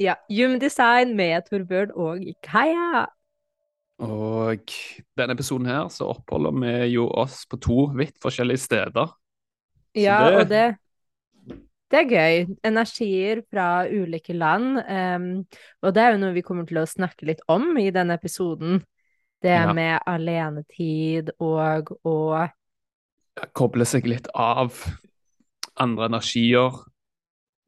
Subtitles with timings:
[0.00, 3.04] Ja, Human design med Torbjørn og Kaja.
[4.02, 4.72] Og
[5.18, 9.12] denne episoden her så oppholder vi jo oss på to vidt forskjellige steder.
[9.94, 10.64] Ja, det- og det
[11.90, 12.56] det er gøy.
[12.64, 14.78] Energier fra ulike land.
[14.78, 15.46] Um,
[15.82, 18.82] og det er jo noe vi kommer til å snakke litt om i denne episoden.
[19.42, 19.72] Det Ja.
[19.72, 22.50] med alenetid og å
[23.52, 24.72] Koble seg litt av
[25.76, 26.70] andre energier.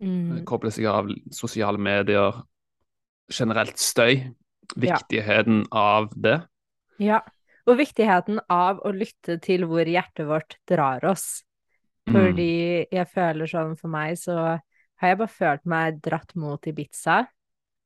[0.03, 2.43] Mm, Koble seg av sosiale medier.
[3.33, 4.33] Generelt støy.
[4.77, 6.41] Viktigheten av det.
[6.99, 7.21] Ja,
[7.67, 11.45] og viktigheten av å lytte til hvor hjertet vårt drar oss.
[12.07, 12.15] Mm.
[12.15, 12.51] Fordi
[12.95, 17.25] jeg føler sånn for meg, så har jeg bare følt meg dratt mot Ibiza.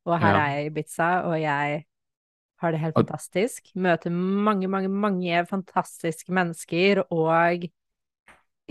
[0.08, 0.44] Og her Ja.
[0.44, 1.84] er jeg i Ibiza, og jeg
[2.60, 3.70] har det helt fantastisk.
[3.74, 7.68] Møter mange, mange, mange fantastiske mennesker, og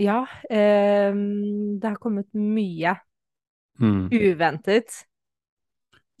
[0.00, 2.94] ja eh, Det har kommet mye
[3.80, 4.10] Mm.
[4.12, 5.04] uventet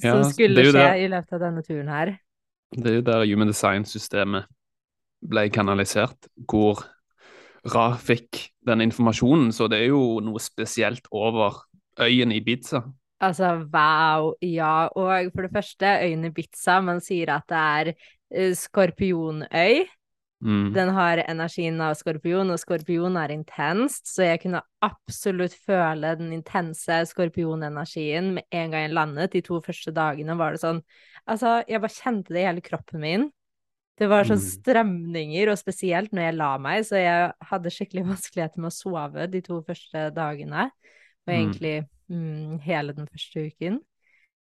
[0.00, 2.14] Ja, som skulle skje der, i løpet av denne turen her.
[2.72, 4.48] Det er jo der human design-systemet
[5.28, 6.80] ble kanalisert, hvor
[7.68, 9.50] Ra fikk den informasjonen.
[9.52, 11.58] Så det er jo noe spesielt over
[12.00, 12.80] øyen Ibiza.
[13.20, 14.88] Altså, wow, ja.
[14.96, 16.78] Og for det første, øyen Ibiza.
[16.80, 19.84] Man sier at det er eh, skorpionøy.
[20.40, 20.70] Mm.
[20.72, 26.30] Den har energien av skorpion, og skorpion er intenst, så jeg kunne absolutt føle den
[26.32, 29.34] intense skorpionenergien med en gang jeg landet.
[29.34, 30.82] De to første dagene var det sånn
[31.28, 33.26] Altså, jeg bare kjente det i hele kroppen min.
[34.00, 34.48] Det var sånn Mm.
[34.56, 39.26] strømninger, og spesielt når jeg la meg, så jeg hadde skikkelig vanskeligheter med å sove
[39.30, 41.36] de to første dagene, og Mm.
[41.36, 43.78] egentlig mm, hele den første uken.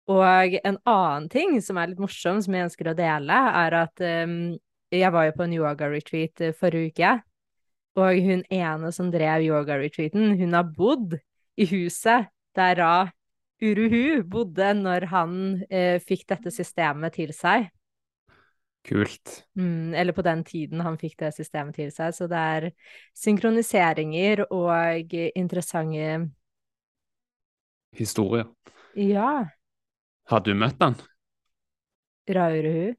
[0.07, 4.01] Og en annen ting som er litt morsom, som jeg ønsker å dele, er at
[4.01, 4.57] um,
[4.91, 7.13] jeg var jo på en yoga-retreat eh, forrige uke,
[7.99, 11.17] og hun ene som drev yoga-retreaten, hun har bodd
[11.59, 12.93] i huset der Ra
[13.59, 15.33] Uruhu bodde når han
[15.67, 17.67] eh, fikk dette systemet til seg.
[18.87, 19.43] Kult.
[19.59, 22.15] Mm, eller på den tiden han fikk det systemet til seg.
[22.15, 22.69] Så det er
[23.19, 26.29] synkroniseringer og interessante
[27.97, 28.45] Historier.
[28.95, 29.49] Ja,
[30.29, 30.95] Har du møtt han?
[32.29, 32.93] Ra Uruhu?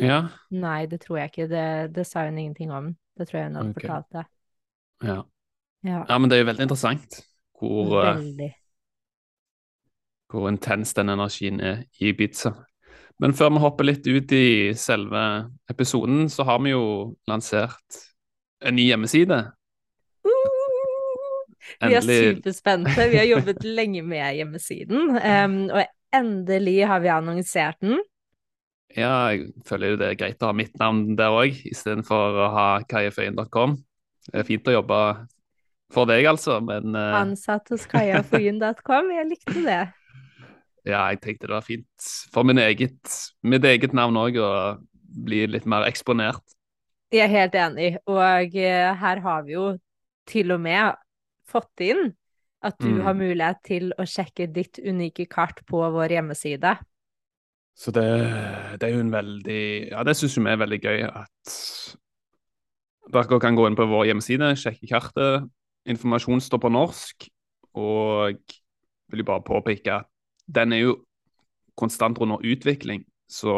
[0.00, 0.24] Ja.
[0.50, 1.48] Nei, det tror jeg ikke.
[1.50, 2.92] Det, det sa hun ingenting om.
[3.14, 3.86] Det tror jeg hun hadde okay.
[3.86, 4.32] fortalt deg.
[5.12, 5.22] ja.
[5.84, 7.18] Ja, Ja, men det er jo veldig interessant
[7.60, 8.52] hvor, eh, veldig.
[10.32, 12.54] hvor intens den energien er i Ibiza.
[13.20, 18.00] Men før vi hopper litt ut i selve episoden, så har vi jo lansert
[18.64, 19.42] en ny hjemmeside.
[21.84, 23.06] Vi er superspente.
[23.10, 25.84] Vi har jobbet lenge med hjemmesiden, Um, og
[26.14, 28.00] endelig har vi annonsert den.
[28.94, 32.48] Ja, jeg føler jo det er greit å ha mitt navn der òg, istedenfor å
[32.54, 33.74] ha kaiaføyen.com.
[34.30, 34.98] Det er fint å jobbe
[35.94, 37.18] for deg, altså, men uh...
[37.20, 39.10] Ansatt hos kajafoyen.com.
[39.16, 39.80] Jeg likte det.
[40.92, 44.50] ja, jeg tenkte det var fint for min eget, mitt eget navn òg å
[45.26, 46.42] bli litt mer eksponert.
[47.14, 47.90] Jeg er helt enig.
[48.10, 49.68] Og eh, her har vi jo
[50.30, 50.96] til og med
[51.50, 52.14] fått inn
[52.64, 53.02] at du Mm.
[53.04, 56.78] har mulighet til å sjekke ditt unike kart på vår hjemmeside.
[57.74, 58.04] Så det,
[58.78, 61.54] det er jo en veldig Ja, det syns vi er veldig gøy at
[63.12, 65.48] dere kan gå inn på vår hjemmeside, sjekke kartet.
[65.90, 67.26] Informasjon står på norsk,
[67.76, 68.38] og
[69.12, 70.08] vil jo bare påpeke at
[70.48, 70.94] den er jo
[71.76, 73.02] konstant under utvikling.
[73.28, 73.52] Så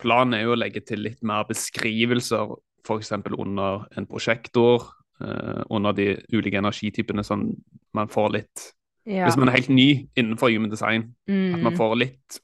[0.00, 2.54] planen er jo å legge til litt mer beskrivelser,
[2.86, 3.12] f.eks.
[3.36, 7.48] under en prosjektor, Uh, under de ulike energitypene, sånn
[7.92, 8.66] man får litt
[9.02, 9.24] Ja.
[9.26, 11.76] Hvis man er helt ny innenfor human design, at man Mm.
[11.76, 12.38] får litt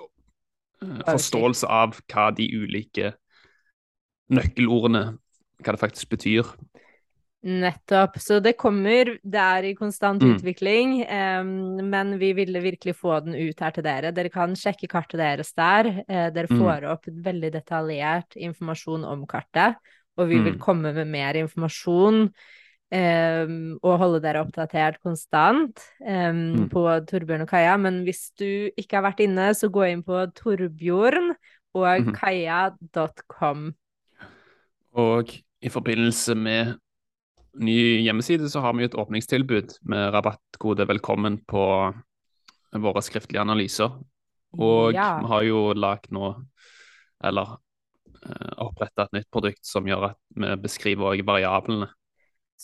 [0.82, 3.14] forståelse av hva de ulike
[4.34, 5.18] nøkkelordene
[5.64, 6.48] Hva det faktisk betyr.
[7.44, 8.16] Nettopp.
[8.18, 10.34] Så det kommer, det er i konstant Mm.
[10.34, 14.12] utvikling, Um, men vi ville virkelig få den ut her til dere.
[14.12, 15.86] Dere kan sjekke kartet deres der.
[16.08, 16.58] Uh, dere Mm.
[16.58, 19.76] får opp veldig detaljert informasjon om kartet,
[20.18, 20.58] og vi vil Mm.
[20.60, 22.32] komme med mer informasjon
[22.94, 26.68] em, og holde dere oppdatert konstant um, Mm.
[26.70, 27.76] på Torbjørn og Kaja.
[27.80, 31.34] Men hvis du ikke har vært inne, så gå inn på Torbjørn
[31.74, 32.14] og Mhm.
[32.14, 33.74] kaja.com.
[34.94, 35.28] Og
[35.62, 36.76] i forbindelse med
[37.58, 41.94] ny hjemmeside så har vi et åpningstilbud med rabattkode 'velkommen' på
[42.74, 43.90] våre skriftlige analyser.
[44.58, 45.20] Og Ja.
[45.20, 46.34] vi har jo lagd nå,
[47.22, 47.58] eller
[48.26, 51.88] uh, oppretta et nytt produkt som gjør at vi beskriver òg variablene.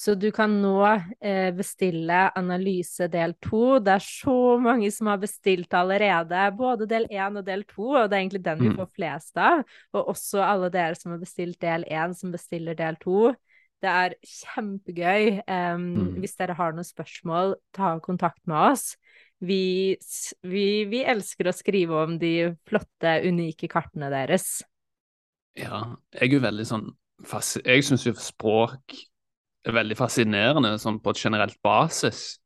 [0.00, 0.78] Så du kan nå
[1.20, 3.76] eh, bestille analyse del to.
[3.84, 8.06] Det er så mange som har bestilt allerede, både del én og del to, og
[8.08, 8.76] det er egentlig den vi Mm.
[8.78, 9.60] får flest av.
[9.92, 13.34] Og også alle dere som har bestilt del én, som bestiller del to.
[13.82, 15.42] Det er kjempegøy.
[15.48, 16.20] Um, Mm.
[16.20, 18.96] Hvis dere har noen spørsmål, ta kontakt med oss.
[19.42, 19.96] Vi,
[20.44, 24.62] vi, vi elsker å skrive om de flotte, unike kartene deres.
[25.56, 26.90] Ja, jeg er jo veldig sånn
[27.66, 28.96] Jeg syns jo språk
[29.68, 32.38] veldig fascinerende sånn på et generelt basis.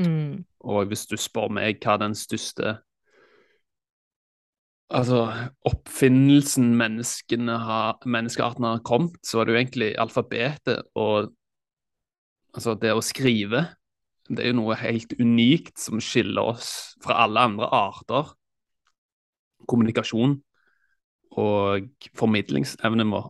[0.00, 0.42] Mm.
[0.66, 2.80] Og hvis du spør meg hva den største
[4.94, 5.24] Altså,
[5.66, 11.32] oppfinnelsen har, menneskearten har kommet, så er det jo egentlig alfabetet og
[12.54, 13.64] Altså, det å skrive,
[14.28, 16.68] det er jo noe helt unikt som skiller oss
[17.02, 18.28] fra alle andre arter.
[19.66, 20.36] Kommunikasjon
[21.34, 23.26] og formidlingsevnen vår.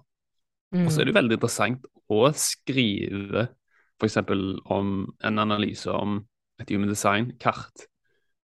[0.76, 3.48] Og så er det jo veldig interessant å skrive
[4.00, 4.18] f.eks.
[4.70, 6.20] om en analyse om
[6.60, 7.86] et human design-kart,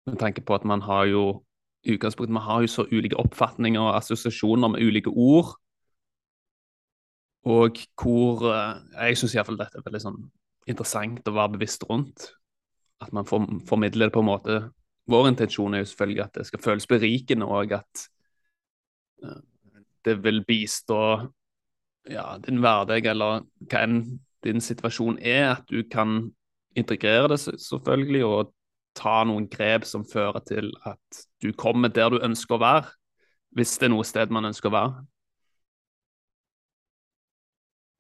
[0.08, 1.24] med tanke på at man har jo
[1.88, 5.54] utgangspunktet, man har jo så ulike oppfatninger og assosiasjoner med ulike ord.
[7.48, 10.20] Og hvor eh, Jeg syns iallfall dette er veldig sånn
[10.70, 12.34] interessant å være bevisst rundt.
[13.00, 14.58] At man formidler det på en måte
[15.10, 18.04] Vår intensjon er jo selvfølgelig at det skal føles berikende, og at
[19.24, 19.40] eh,
[20.06, 21.00] det vil bistå
[22.10, 24.00] ja, din hverdag, eller hva enn
[24.46, 26.32] din situasjon er, at du kan
[26.78, 28.54] integrere det selvfølgelig, og
[29.00, 32.92] ta noen grep som fører til at du kommer der du ønsker å være,
[33.56, 35.06] hvis det er noe sted man ønsker å være.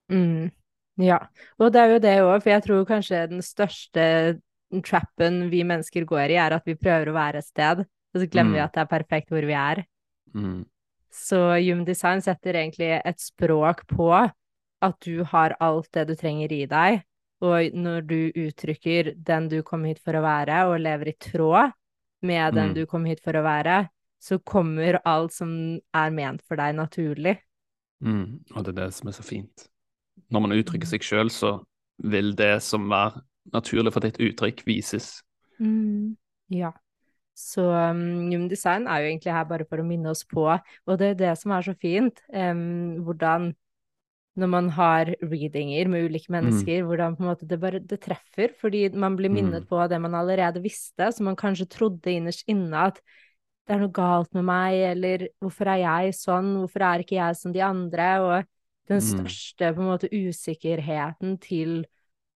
[0.09, 0.49] Mm,
[1.05, 1.19] ja,
[1.61, 4.05] og det er jo det òg, for jeg tror kanskje den største
[4.85, 8.29] trappen vi mennesker går i, er at vi prøver å være et sted, og så
[8.29, 8.65] glemmer vi Mm.
[8.65, 9.83] at det er perfekt hvor vi er.
[10.33, 10.65] Mm.
[11.11, 14.11] Så Human Design setter egentlig et språk på
[14.81, 17.01] at du har alt det du trenger i deg,
[17.41, 21.71] og når du uttrykker den du kom hit for å være, og lever i tråd
[22.21, 22.75] med den Mm.
[22.75, 23.89] du kom hit for å være,
[24.19, 27.37] så kommer alt som er ment for deg, naturlig.
[28.03, 28.43] Mm.
[28.55, 29.67] Og det er det som er så fint.
[30.29, 31.63] Når man uttrykker seg sjøl, så
[32.03, 33.21] vil det som er
[33.53, 35.21] naturlig for ditt uttrykk, vises.
[35.59, 36.17] Mm,
[36.49, 36.71] ja.
[37.39, 40.99] Så um, Human Design er jo egentlig her bare for å minne oss på, og
[40.99, 43.53] det er det som er så fint, um, hvordan
[44.39, 48.53] når man har readinger med ulike mennesker, hvordan på en måte det bare det treffer,
[48.59, 49.67] fordi man blir minnet Mm.
[49.67, 53.01] på det man allerede visste, så man kanskje trodde innerst inne at
[53.67, 57.35] det er noe galt med meg, eller hvorfor er jeg sånn, hvorfor er ikke jeg
[57.35, 58.47] som de andre, og
[58.87, 59.09] den Mm.
[59.11, 61.85] største på en måte usikkerheten til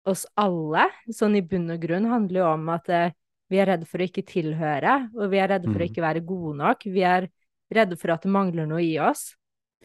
[0.06, 3.12] oss alle, sånn i bunn og grunn, handler jo om at eh,
[3.54, 5.90] vi er redde for å ikke tilhøre, og vi er redde for å Mm.
[5.92, 6.84] ikke være gode nok.
[6.90, 7.28] Vi er
[7.74, 9.36] redde for at det mangler noe i oss.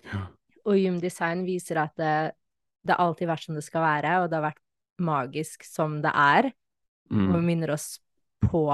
[0.04, 0.26] Ja.
[0.64, 2.32] Og Human Design viser at det,
[2.84, 4.62] det har alltid vært som det skal være, og det har vært
[5.00, 6.50] magisk som det er,
[7.10, 7.44] og Mm.
[7.44, 7.98] minner oss
[8.42, 8.64] på,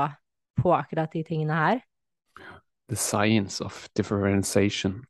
[0.58, 1.82] på akkurat de tingene her.
[2.88, 5.05] The science of differentiation.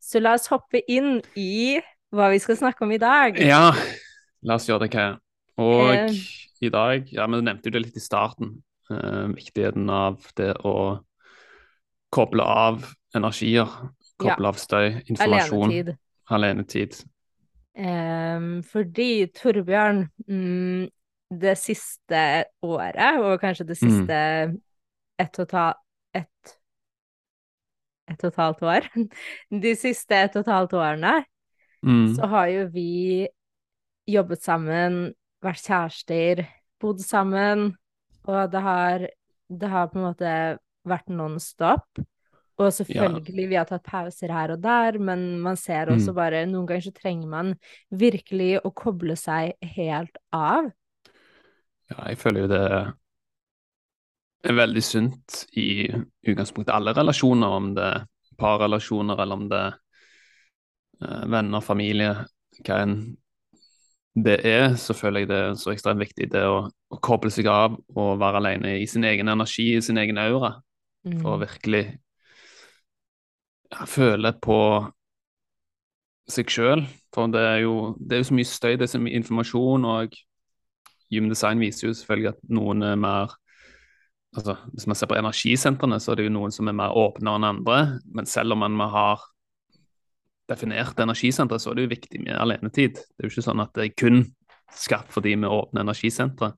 [0.00, 1.80] Så la oss hoppe inn i
[2.12, 3.36] hva vi skal snakke om i dag.
[3.38, 3.72] Ja,
[4.42, 5.18] la oss gjøre det, Kaja.
[5.58, 6.12] Og Eh.
[6.62, 10.74] i dag, ja, vi nevnte jo det litt i starten, viktigheten av det å
[12.12, 13.68] koble av energier,
[14.20, 15.96] koble av støy, informasjon, Alenetid.
[16.30, 16.96] alenetid.
[17.80, 20.88] Um, fordi Torbjørn, um,
[21.30, 23.90] det siste året, og kanskje det Mm.
[23.90, 24.18] siste
[25.18, 25.76] ett og et halvt
[26.14, 26.56] ett,
[28.10, 28.88] et og et halvt år
[29.62, 31.24] De siste ett og et halvt årene
[31.82, 32.14] Mm.
[32.14, 33.26] så har jo vi
[34.10, 36.42] jobbet sammen, vært kjærester,
[36.80, 37.76] bodd sammen,
[38.28, 39.06] og det har,
[39.48, 40.32] det har på en måte
[40.88, 42.02] vært non-stop.
[42.60, 46.16] Og selvfølgelig, vi har tatt pauser her og der, men man ser også Mm.
[46.16, 47.54] bare Noen ganger så trenger man
[47.88, 50.68] virkelig å koble seg helt av.
[51.90, 52.60] Ja, jeg føler jo det
[54.44, 58.04] er veldig sunt i utgangspunktet alle relasjoner, om det er
[58.40, 59.74] parrelasjoner eller om det er
[61.02, 62.12] eh, venner, familie,
[62.60, 62.94] hva enn
[64.24, 67.48] det er, så føler jeg det er så ekstremt viktig det å, å koble seg
[67.50, 70.56] av og være alene i sin egen energi, i sin egen aura,
[71.04, 71.44] for å Mm.
[71.46, 71.84] virkelig
[73.86, 74.60] føle på
[76.30, 76.84] seg sjøl.
[77.14, 79.84] For det er jo det er jo så mye støy, det er så mye informasjon,
[79.84, 80.18] og
[81.10, 83.36] Human Design viser jo selvfølgelig at noen er mer
[84.36, 87.32] altså Hvis man ser på energisentrene, så er det jo noen som er mer åpne
[87.34, 87.98] enn andre.
[88.14, 89.24] Men selv om man har
[90.50, 92.98] definert energisentre, så er det jo viktig med alenetid.
[92.98, 94.24] Det er jo ikke sånn at det er kun
[94.74, 96.52] skapt for de med åpne energisentre.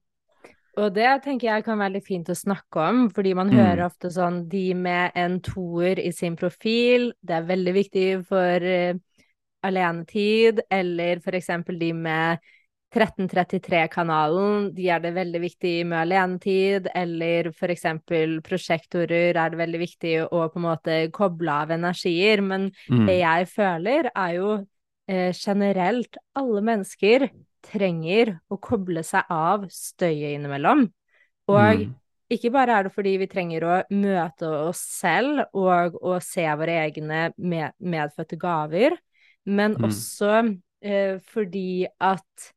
[0.80, 3.56] Og det tenker jeg kan være litt fint å snakke om, fordi man Mm.
[3.58, 8.64] hører ofte sånn de med en toer i sin profil, det er veldig viktig for
[8.64, 8.94] uh,
[9.62, 12.38] alenetid, eller eksempel de med
[12.92, 19.80] 1333-kanalen, de er det veldig viktig med alenetid, eller for eksempel prosjektorer er det veldig
[19.80, 23.06] viktig å på en måte koble av energier, men Mm.
[23.06, 24.66] det jeg føler er jo
[25.08, 27.30] eh, generelt alle mennesker
[27.62, 30.88] trenger å koble seg av støyet innimellom.
[31.48, 31.94] Og Mm.
[32.30, 36.88] ikke bare er det fordi vi trenger å møte oss selv og å se våre
[36.88, 38.96] egne med medfødte gaver,
[39.46, 39.88] men Mm.
[39.90, 42.52] også eh, fordi at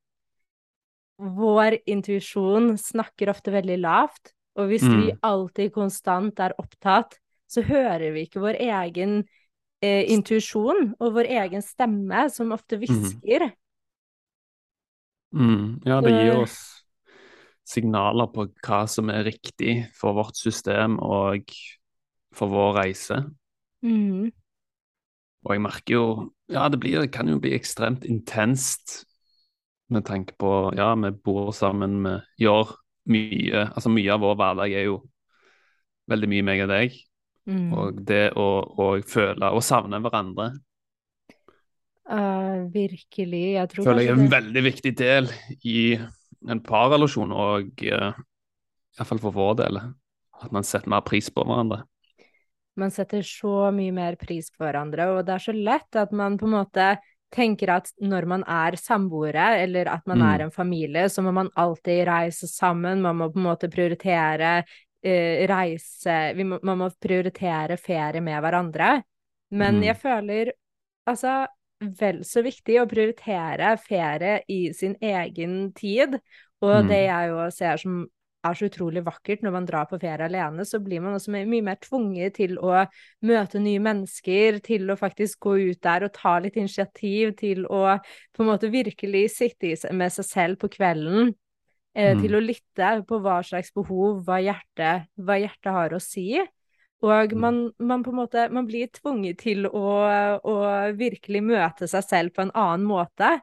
[1.17, 5.19] vår intuisjon snakker ofte veldig lavt, og hvis vi Mm.
[5.23, 9.25] alltid konstant er opptatt, så hører vi ikke vår egen
[9.81, 13.51] eh, intuisjon og vår egen stemme, som ofte hvisker.
[15.35, 15.81] Mm.
[15.85, 16.85] Ja, det gir oss
[17.67, 21.49] signaler på hva som er riktig for vårt system og
[22.35, 23.19] for vår reise.
[23.83, 24.31] Mhm.
[25.45, 29.03] Og jeg merker jo Ja, det blir, kan jo bli ekstremt intenst
[29.93, 32.75] med tanke på Ja, vi bor sammen, vi gjør
[33.05, 34.95] mye Altså mye av vår hverdag er jo
[36.09, 36.95] veldig mye meg og deg.
[37.45, 37.67] Mm.
[37.77, 38.47] Og det å,
[38.81, 40.51] å føle og savne hverandre
[42.05, 43.55] Uh, virkelig.
[43.55, 45.29] Jeg tror føler jeg er en det veldig viktig del
[45.65, 45.79] i
[46.45, 48.11] en parrelasjon, og uh,
[48.93, 49.79] iallfall for vår del.
[50.45, 51.81] At man setter mer pris på hverandre.
[52.77, 56.37] Man setter så mye mer pris på hverandre, og det er så lett at man
[56.37, 56.91] på en måte
[57.31, 60.27] tenker at når man er samboere, eller at man Mm.
[60.33, 64.63] er en familie, så må man alltid reise sammen, man må på en måte prioritere
[65.03, 69.03] eh, reise vi må, Man må prioritere ferie med hverandre.
[69.51, 69.83] Men Mm.
[69.83, 70.51] jeg føler
[71.07, 71.45] altså
[71.81, 76.15] vel så viktig å prioritere ferie i sin egen tid,
[76.61, 76.87] og Mm.
[76.87, 78.07] det jeg jo ser som
[78.45, 81.63] er så utrolig vakkert når man drar på ferie alene, så blir man også mye
[81.65, 82.85] mer tvunget til å
[83.25, 87.97] møte nye mennesker, til å faktisk gå ut der og ta litt initiativ, til å
[88.35, 91.33] på en måte virkelig sitte med seg selv på kvelden,
[91.95, 92.21] eh, Mm.
[92.21, 96.39] til å lytte på hva slags behov, hva hjertet, hva hjertet har å si.
[97.03, 97.39] Og Mm.
[97.39, 102.33] man, man på en måte man blir tvunget til å, å virkelig møte seg selv
[102.33, 103.41] på en annen måte.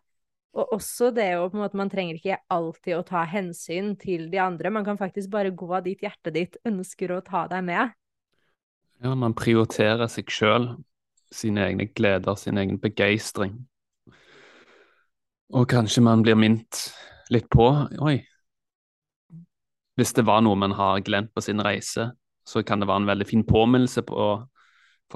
[0.53, 4.29] Og også det å på en måte Man trenger ikke alltid å ta hensyn til
[4.33, 4.73] de andre.
[4.75, 7.95] Man kan faktisk bare gå dit hjertet ditt ønsker å ta deg med.
[9.03, 10.69] Ja, man prioriterer seg sjøl,
[11.33, 13.57] sine egne gleder, sin egen begeistring.
[15.53, 16.85] Og kanskje man blir minnet
[17.33, 17.67] litt på
[18.05, 18.21] Oi,
[20.01, 22.13] hvis det var noe man har glemt på sin reise,
[22.49, 24.21] så kan det være en veldig fin påminnelse på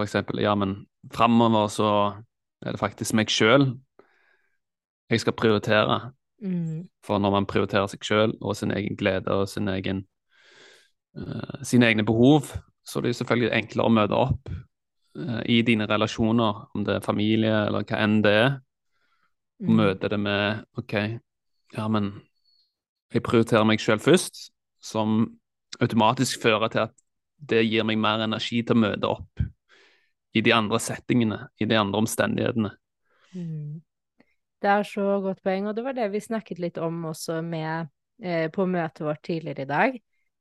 [0.02, 1.90] eksempel, ja, men framover så
[2.60, 3.70] er det faktisk meg sjøl
[5.10, 6.12] jeg skal prioritere.
[6.42, 6.84] Mm.
[7.04, 10.04] For når man prioriterer seg sjøl og sin egen glede og sin egen,
[11.18, 12.52] uh, sine egne behov,
[12.86, 17.06] så er det selvfølgelig enklere å møte opp uh, i dine relasjoner, om det er
[17.06, 18.50] familie eller hva enn det er,
[19.60, 19.76] og Mm.
[19.76, 20.92] møte det med OK,
[21.72, 22.10] ja, men
[23.12, 24.50] jeg prioriterer meg sjøl først,
[24.82, 25.38] som
[25.80, 26.92] automatisk fører til at
[27.40, 29.40] det gir meg mer energi til å møte opp
[30.36, 32.70] i de andre settingene, i de andre omstendighetene.
[33.32, 33.80] Mm.
[34.62, 37.88] Det er så godt poeng, og det var det vi snakket litt om også med,
[38.22, 39.98] eh, på møtet vårt tidligere i dag.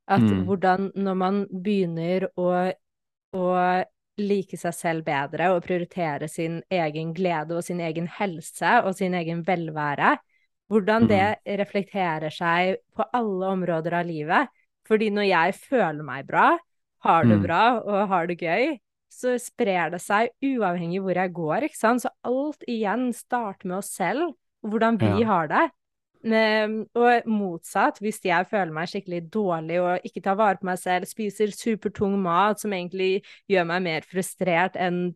[0.07, 0.45] At Mm.
[0.45, 2.71] hvordan når man begynner å,
[3.33, 3.85] å
[4.17, 9.13] like seg selv bedre og prioritere sin egen glede og sin egen helse og sin
[9.13, 10.17] egen velvære,
[10.69, 14.47] hvordan det reflekterer seg på alle områder av livet.
[14.87, 16.57] Fordi når jeg føler meg bra,
[17.03, 17.43] har det Mm.
[17.43, 18.79] bra og har det gøy,
[19.15, 22.03] så sprer det seg uavhengig hvor jeg går, ikke sant?
[22.03, 25.25] Så alt igjen starter med oss selv, og hvordan vi Ja.
[25.31, 25.65] har det.
[26.25, 30.79] Ehm, og motsatt, hvis jeg føler meg skikkelig dårlig og ikke tar vare på meg
[30.81, 35.15] selv, spiser supertung mat som egentlig gjør meg mer frustrert enn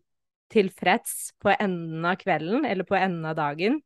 [0.50, 3.80] tilfreds på enden av kvelden eller på enden av dagen,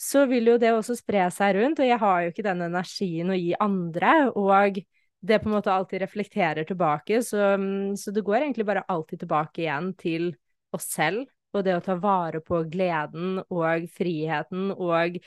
[0.00, 3.32] så vil jo det også spre seg rundt, og jeg har jo ikke den energien
[3.32, 4.80] å gi andre, og
[5.20, 7.54] det på en måte alltid reflekterer tilbake, så,
[7.96, 10.30] så det går egentlig bare alltid tilbake igjen til
[10.72, 15.18] oss selv, og det å ta vare på gleden og friheten og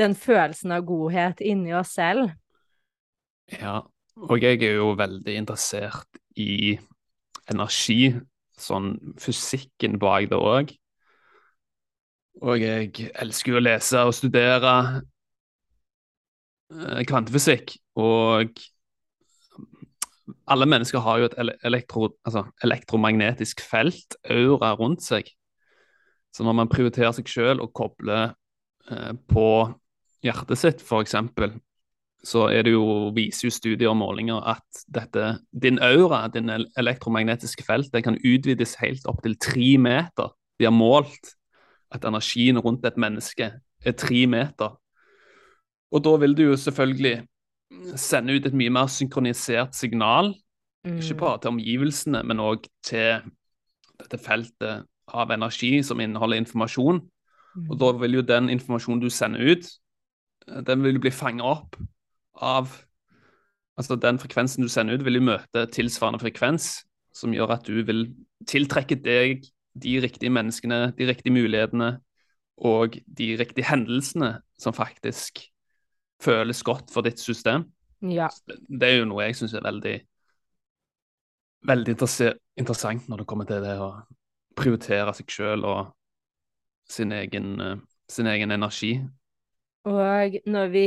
[0.00, 2.32] den følelsen av godhet inni oss selv.
[3.50, 3.80] Ja,
[4.28, 6.76] og jeg er jo veldig interessert i
[7.50, 8.12] energi,
[8.60, 10.74] sånn fysikken bak det òg.
[12.40, 14.74] Og jeg elsker å lese og studere
[16.72, 18.54] eh, kvantefysikk, og
[20.50, 25.30] alle mennesker har jo et elektro, altså elektromagnetisk felt, aura, rundt seg.
[26.34, 28.32] Så når man prioriterer seg sjøl og kobler
[28.90, 29.48] eh, på
[30.24, 31.16] hjertet sitt, f.eks.,
[32.20, 37.64] så er det jo, viser jo studier og målinger at dette, din aura, din elektromagnetiske
[37.64, 40.34] felt, det kan utvides helt opp til tre meter.
[40.60, 41.32] De har målt
[41.90, 44.76] at energien rundt et menneske er tre meter.
[45.90, 47.22] Og da vil du jo selvfølgelig
[47.98, 50.32] sende ut et mye mer synkronisert signal,
[50.86, 50.98] mm.
[50.98, 53.22] ikke bare til omgivelsene, men òg til
[54.00, 57.02] dette feltet av energi som inneholder informasjon.
[57.54, 57.66] Mm.
[57.70, 59.66] Og da vil jo den informasjonen du sender ut,
[60.66, 61.80] den vil bli fanga opp
[62.34, 62.78] av
[63.80, 66.82] Altså den frekvensen du sender ut, vil jo møte tilsvarende frekvens,
[67.16, 68.02] som gjør at du vil
[68.44, 69.46] tiltrekke deg
[69.80, 71.94] de riktige menneskene, de riktige mulighetene
[72.60, 75.46] og de riktige hendelsene som faktisk
[76.20, 77.66] føles godt for ditt system.
[78.00, 78.28] Ja.
[78.46, 79.98] Det er jo noe jeg syns er veldig
[81.68, 83.92] veldig interessant når det kommer til det å
[84.56, 85.90] prioritere seg sjøl og
[86.90, 87.76] sin egen, uh,
[88.10, 88.96] sin egen energi.
[89.88, 90.86] Og når vi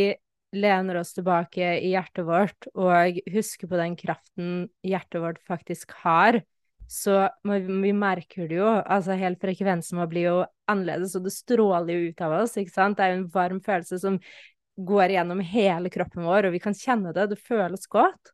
[0.54, 6.44] lener oss tilbake i hjertet vårt og husker på den kraften hjertet vårt faktisk har,
[6.92, 8.68] så vi merker det jo.
[8.68, 12.75] Altså, hele frekvensen må bli jo annerledes, og det stråler jo ut av oss, ikke
[12.75, 13.00] sant.
[13.00, 14.20] Det er jo en varm følelse som
[14.75, 17.27] går gjennom hele kroppen vår, og vi kan kjenne det.
[17.34, 18.34] Det føles godt.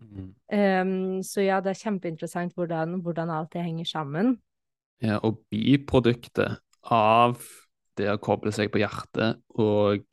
[0.00, 0.30] Mm.
[0.52, 4.36] Um, så ja, det er kjempeinteressant hvordan, hvordan alt det henger sammen.
[5.02, 6.60] Ja, og biproduktet
[6.92, 7.40] av
[7.96, 10.04] det å koble seg på hjertet og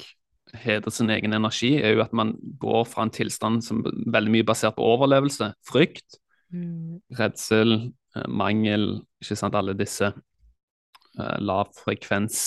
[0.63, 4.33] hedre sin egen energi, er jo at man går fra en tilstand som er veldig
[4.35, 6.19] mye basert på overlevelse, frykt,
[6.53, 7.01] mm.
[7.17, 7.73] redsel,
[8.15, 12.45] eh, mangel, ikke sant, alle disse uh, lavfrekvens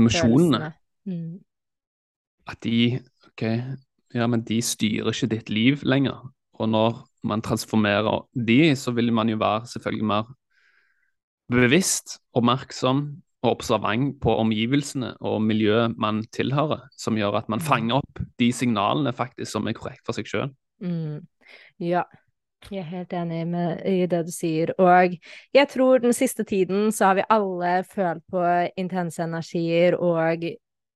[0.00, 0.72] emosjonene.
[1.08, 1.38] Mm
[2.50, 3.46] at de OK,
[4.14, 6.20] ja, men de styrer ikke ditt liv lenger.
[6.60, 10.30] Og når man transformerer de, så vil man jo være selvfølgelig mer
[11.50, 13.02] bevisst, oppmerksom
[13.42, 18.50] og observant på omgivelsene og miljøet man tilhører, som gjør at man fanger opp de
[18.52, 20.50] signalene faktisk som er korrekt for seg sjøl.
[20.84, 21.24] Mm.
[21.80, 22.04] Ja,
[22.68, 24.74] jeg er helt enig med, i det du sier.
[24.78, 25.16] Og
[25.56, 28.44] jeg tror den siste tiden så har vi alle følt på
[28.76, 30.44] intense energier og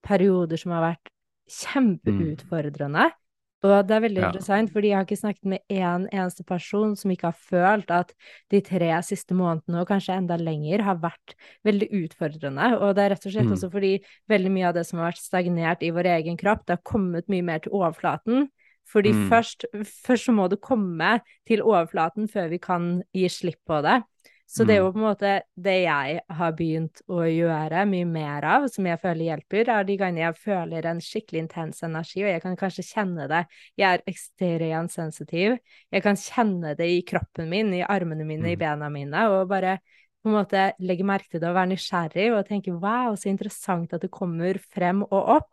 [0.04, 1.13] perioder som har vært
[1.50, 3.10] kjempeutfordrende.
[3.10, 3.20] Mm.
[3.64, 4.28] Og det er veldig ja.
[4.28, 7.92] interessant, fordi jeg har ikke snakket med én en eneste person som ikke har følt
[7.94, 8.12] at
[8.52, 11.32] de tre siste månedene, og kanskje enda lenger, har vært
[11.64, 12.74] veldig utfordrende.
[12.76, 13.54] Og det er rett og slett mm.
[13.56, 13.94] også fordi
[14.28, 17.30] veldig mye av det som har vært stagnert i vår egen kropp, det har kommet
[17.32, 18.50] mye mer til overflaten.
[18.92, 19.24] Fordi mm.
[19.32, 19.64] først,
[20.04, 24.02] først så må det komme til overflaten før vi kan gi slipp på det.
[24.46, 24.94] Så det er jo mm.
[24.94, 25.30] på en måte
[25.64, 29.96] det jeg har begynt å gjøre mye mer av, som jeg føler hjelper, er de
[29.98, 33.40] gangene jeg føler en skikkelig intens energi, og jeg kan kanskje kjenne det.
[33.80, 35.56] Jeg er ekstremt sensitiv.
[35.94, 38.62] Jeg kan kjenne det i kroppen min, i armene mine, i mm.
[38.62, 39.78] bena mine, og bare
[40.24, 43.92] på en måte legge merke til det og være nysgjerrig og tenke wow, så interessant
[43.92, 45.50] at det kommer frem og opp.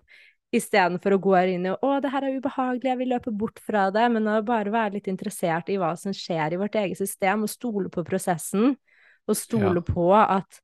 [0.52, 3.86] Istedenfor å gå inn i 'Å, det her er ubehagelig, jeg vil løpe bort fra
[3.90, 7.44] det', men å bare være litt interessert i hva som skjer i vårt eget system,
[7.44, 8.76] og stole på prosessen.
[9.30, 9.86] Og stole ja.
[9.86, 10.60] på at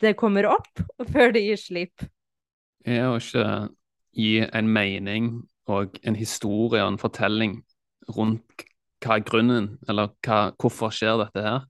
[0.00, 2.08] det kommer opp før det gir slipp.
[2.86, 3.68] Ja, og ikke
[4.18, 5.30] gi en mening
[5.68, 7.60] og en historie og en fortelling
[8.16, 8.64] rundt
[9.04, 11.66] hva er grunnen, eller hva, hvorfor skjer dette her.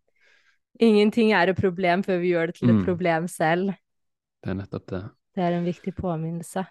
[0.81, 2.85] Ingenting er et problem før vi gjør det til et mm.
[2.87, 3.75] problem selv.
[4.41, 5.05] Det er nettopp det.
[5.37, 6.65] Det er en viktig påminnelse.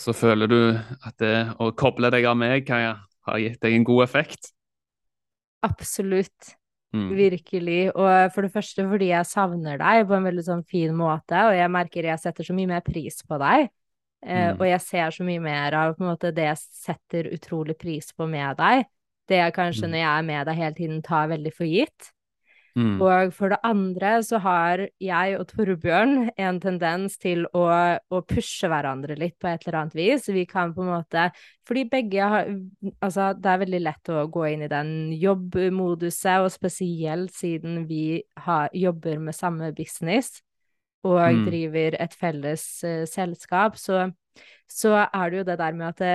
[0.00, 4.04] Så føler du at det å koble deg av meg har gitt deg en god
[4.08, 4.50] effekt?
[5.66, 6.56] Absolutt.
[6.94, 7.10] Mm.
[7.18, 7.80] Virkelig.
[7.94, 11.54] Og for det første fordi jeg savner deg på en veldig sånn fin måte, og
[11.56, 13.68] jeg merker jeg setter så mye mer pris på deg.
[14.26, 14.58] Eh, mm.
[14.58, 18.58] og jeg ser så mye mer av måte, det jeg setter utrolig pris på med
[18.58, 18.86] deg.
[19.26, 19.92] Det jeg kanskje mm.
[19.92, 22.12] når jeg er med deg hele tiden tar veldig for gitt.
[22.76, 22.98] Mm.
[23.00, 27.64] Og for det andre så har jeg og Torbjørn en tendens til å,
[27.96, 30.28] å, pushe hverandre litt på et eller annet vis.
[30.28, 31.30] Vi kan på en måte
[31.66, 32.50] Fordi begge har
[33.00, 38.20] Altså, det er veldig lett å gå inn i den jobbmoduset, og spesielt siden vi
[38.44, 40.42] har, jobber med samme business
[41.06, 41.42] og mm.
[41.46, 44.08] driver et felles uh, selskap, så,
[44.68, 46.14] så er det jo det der med at det,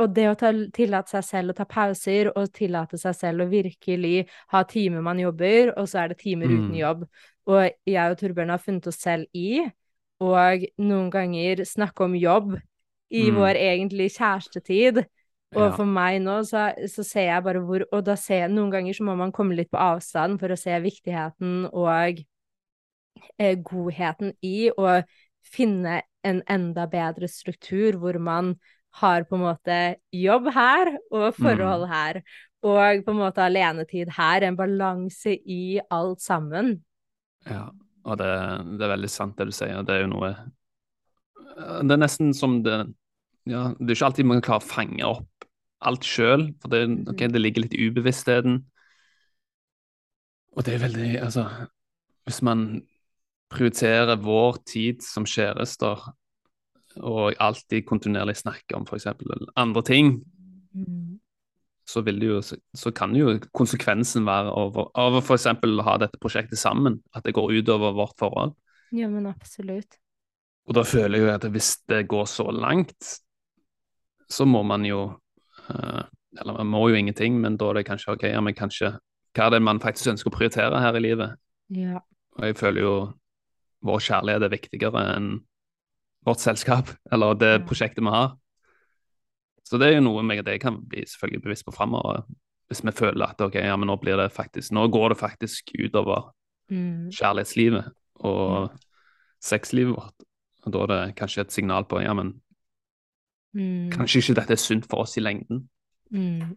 [0.00, 3.50] og det å ta, tillate seg selv å ta pauser, og tillate seg selv å
[3.50, 6.56] virkelig ha timer man jobber, og så er det timer mm.
[6.56, 7.04] uten jobb.
[7.50, 9.62] Og jeg og Torbjørn har funnet oss selv i,
[10.20, 12.58] og noen ganger snakke om jobb
[13.10, 13.38] i mm.
[13.38, 15.02] vår egentlig kjærestetid.
[15.56, 15.70] Og ja.
[15.74, 18.94] for meg nå, så, så, ser jeg bare hvor Og da ser jeg noen ganger
[18.94, 22.20] så må man komme litt på avstand for å se viktigheten og
[23.34, 25.00] eh, godheten i å
[25.42, 28.54] finne en enda bedre struktur hvor man
[28.98, 29.80] har på en måte
[30.14, 31.92] jobb her og forhold mm.
[31.92, 32.22] her.
[32.66, 34.44] Og på en måte alenetid her.
[34.44, 36.74] En balanse i alt sammen.
[37.48, 37.70] Ja,
[38.04, 38.30] og det,
[38.76, 39.80] det, er veldig sant det du sier.
[39.86, 40.34] Det er jo noe
[41.80, 42.82] Det er nesten som det
[43.48, 45.46] ja, Det er ikke alltid man klarer å fange opp
[45.80, 48.58] alt sjøl, for det, okay, det ligger litt i ubevisstheten.
[50.52, 51.46] Og det er veldig Altså,
[52.28, 52.82] hvis man
[53.50, 56.02] prioriterer vår tid som kjærester
[56.98, 59.06] og alltid kontinuerlig snakker om f.eks.
[59.56, 60.20] andre ting,
[60.70, 61.18] Mm.
[61.82, 62.36] så, jo,
[62.74, 65.48] så, kan jo konsekvensen være over, av å f.eks.
[65.82, 68.54] ha dette prosjektet sammen, at det går utover vårt forhold.
[68.94, 69.98] Ja, men absolutt.
[70.68, 73.16] Og da føler jeg jo at hvis det går så langt,
[74.30, 75.08] så må man jo
[75.68, 76.02] eh,
[76.38, 78.92] Eller man må jo ingenting, men da er det kanskje OK, ja, men kanskje
[79.34, 81.34] Hva er det man faktisk ønsker å prioritere her i livet?
[81.74, 81.98] Ja.
[82.38, 82.94] Og jeg føler jo
[83.82, 85.32] vår kjærlighet er viktigere enn
[86.26, 88.36] vårt selskap, eller det prosjektet vi har.
[89.64, 92.24] Så det er jo noe meg og deg kan bli selvfølgelig bevisst på framover.
[92.70, 95.72] Hvis vi føler at ok, ja, men nå blir det faktisk, nå går det faktisk
[95.78, 96.30] utover
[96.70, 97.10] Mm.
[97.10, 97.88] kjærlighetslivet
[98.22, 98.70] og
[99.42, 100.22] sexlivet vårt.
[100.66, 102.40] Og da er det kanskje et signal på ja, men
[103.54, 103.90] Mm.
[103.90, 105.68] kanskje ikke dette er sunt for oss i lengden.
[106.12, 106.56] Mm.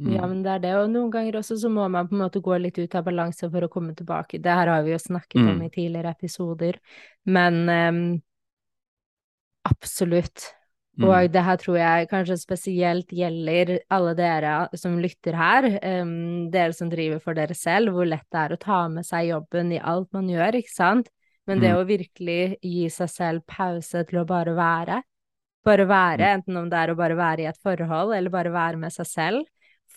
[0.00, 0.12] Mm.
[0.14, 2.40] Ja, men det er det, og noen ganger også så må man på en måte
[2.40, 4.40] gå litt ut av balanse for å komme tilbake.
[4.40, 5.66] Det her har vi jo snakket om Mm.
[5.66, 6.78] i tidligere episoder,
[7.26, 8.22] men ehm,
[9.68, 10.50] absolutt.
[11.00, 11.06] Mm.
[11.08, 15.68] Og det her tror jeg kanskje spesielt gjelder alle dere som lytter her,
[16.02, 19.30] um, dere som driver for dere selv, hvor lett det er å ta med seg
[19.30, 21.08] jobben i alt man gjør, ikke sant?
[21.46, 21.78] Men det Mm.
[21.80, 25.02] å virkelig gi seg selv pause til å bare være,
[25.64, 26.34] bare være, Mm.
[26.42, 29.06] enten om det er å bare være i et forhold, eller bare være med seg
[29.06, 29.44] selv.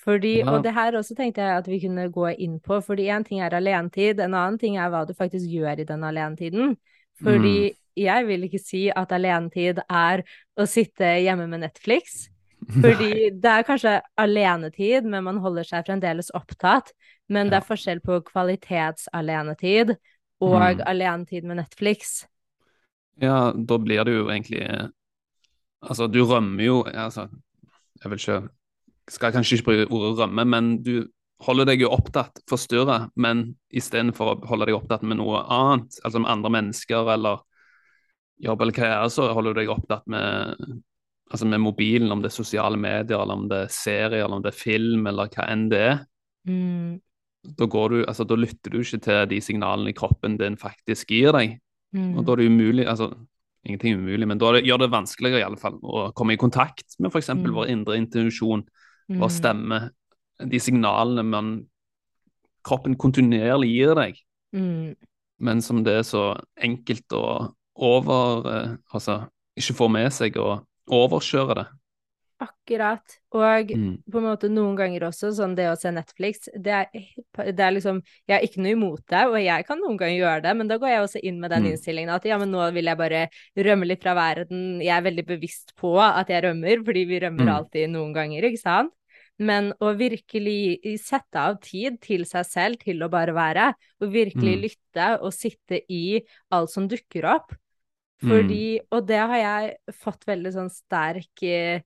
[0.05, 0.51] Fordi, Ja.
[0.55, 3.41] og det her også tenkte jeg at vi kunne gå inn på, fordi en ting
[3.41, 6.77] er alenetid, en annen ting er hva du faktisk gjør i den alenetiden.
[7.21, 7.75] Fordi Mm.
[7.95, 10.23] Jeg vil ikke si at alenetid er
[10.59, 12.27] å sitte hjemme med Netflix.
[12.81, 16.91] Fordi det er kanskje alenetid, men man holder seg fremdeles opptatt.
[17.29, 19.95] Men det er forskjell på kvalitetsalenetid
[20.43, 20.81] og Mm.
[20.85, 22.25] alenetid med Netflix.
[23.21, 24.65] Ja, da blir det jo egentlig
[25.81, 27.27] Altså, du rømmer jo altså,
[28.03, 28.49] Jeg vil ikke
[29.07, 31.07] Skal kanskje ikke bruke ordet rømme, men du
[31.45, 36.19] holder deg jo opptatt, forstyrra, men istedenfor å holde deg opptatt med noe annet, altså
[36.23, 37.43] med andre mennesker eller
[38.43, 40.83] jobb eller karriere, så holder du deg opptatt med
[41.33, 44.43] Altså med mobilen, om det er sosiale medier, eller om det er serier, eller om
[44.45, 45.95] det er film, eller hva enn det er.
[46.45, 46.99] Mm,
[47.57, 51.33] Da, går du, altså, da lytter du ikke til de signalene kroppen din faktisk gir
[51.33, 51.57] deg.
[51.97, 53.09] mm, Og da er det umulig, altså
[53.65, 56.41] ingenting er umulig, men da det, gjør det vanskeligere i alle fall å komme i
[56.41, 57.33] kontakt med f.eks.
[57.33, 57.45] Mm.
[57.57, 58.61] vår indre intuisjon,
[59.09, 59.81] vår mm, stemme,
[60.45, 61.55] de signalene man
[62.65, 64.21] kroppen kontinuerlig gir deg,
[64.53, 64.93] mm.
[65.45, 66.27] men som det er så
[66.61, 67.25] enkelt å
[67.75, 71.65] over eh, Altså ikke få med seg og overkjøre det.
[72.43, 73.13] Akkurat.
[73.31, 74.03] Og Mm.
[74.11, 76.87] på en måte noen ganger også, sånn det å se Netflix, det er,
[77.53, 80.41] det er liksom Jeg har ikke noe imot det, og jeg kan noen ganger gjøre
[80.43, 81.71] det, men da går jeg også inn med den Mm.
[81.71, 84.81] innstillingen at ja, men nå vil jeg bare rømme litt fra verden.
[84.81, 87.55] Jeg er veldig bevisst på at jeg rømmer, fordi vi rømmer Mm.
[87.55, 88.91] alltid noen ganger, ikke sant?
[89.39, 94.55] Men å virkelig sette av tid til seg selv til å bare være, og virkelig
[94.57, 94.61] Mm.
[94.61, 97.53] lytte og sitte i alt som dukker opp.
[98.23, 98.79] Mm.
[98.91, 101.81] Og det har jeg fått veldig sånn sterk eh,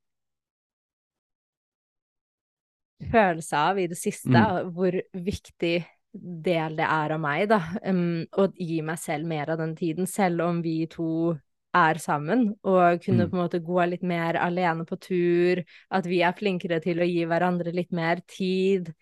[3.11, 4.71] følelse av i det siste, Mm.
[4.73, 7.59] hvor viktig del det er av meg, da.
[7.85, 11.37] Um, å gi meg selv mer av den tiden, selv om vi to
[11.73, 13.29] er sammen, og kunne Mm.
[13.29, 17.05] på en måte gå litt mer alene på tur, at vi er flinkere til å
[17.07, 18.93] gi hverandre litt mer tid.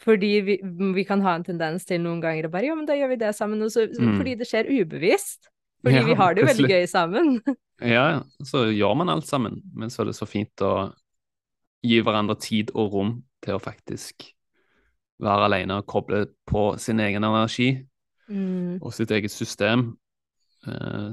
[0.00, 0.60] Fordi vi,
[0.94, 3.16] vi kan ha en tendens til noen ganger å bare Ja, men da gjør vi
[3.16, 3.62] det sammen.
[3.62, 4.16] Og så, Mm.
[4.18, 5.48] Fordi det skjer ubevisst.
[5.84, 7.38] Fordi Ja, vi har det jo veldig gøy sammen.
[7.84, 8.22] Ja.
[8.46, 10.92] Så gjør man alt sammen, men så er det så fint å
[11.84, 13.10] gi hverandre tid og rom
[13.44, 14.28] til å faktisk
[15.20, 17.72] være alene og koble på sin egen energi
[18.24, 18.78] Mm.
[18.80, 19.98] og sitt eget system.
[20.66, 21.10] Eh,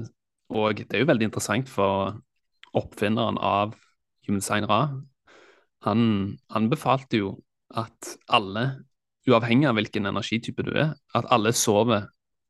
[0.48, 2.14] og det er jo veldig interessant for
[2.72, 3.74] oppfinneren av
[4.24, 4.78] Human Design Ra.
[5.84, 7.34] Han anbefalte jo
[7.68, 8.84] at alle,
[9.28, 12.08] uavhengig av hvilken energitype du er, at alle sover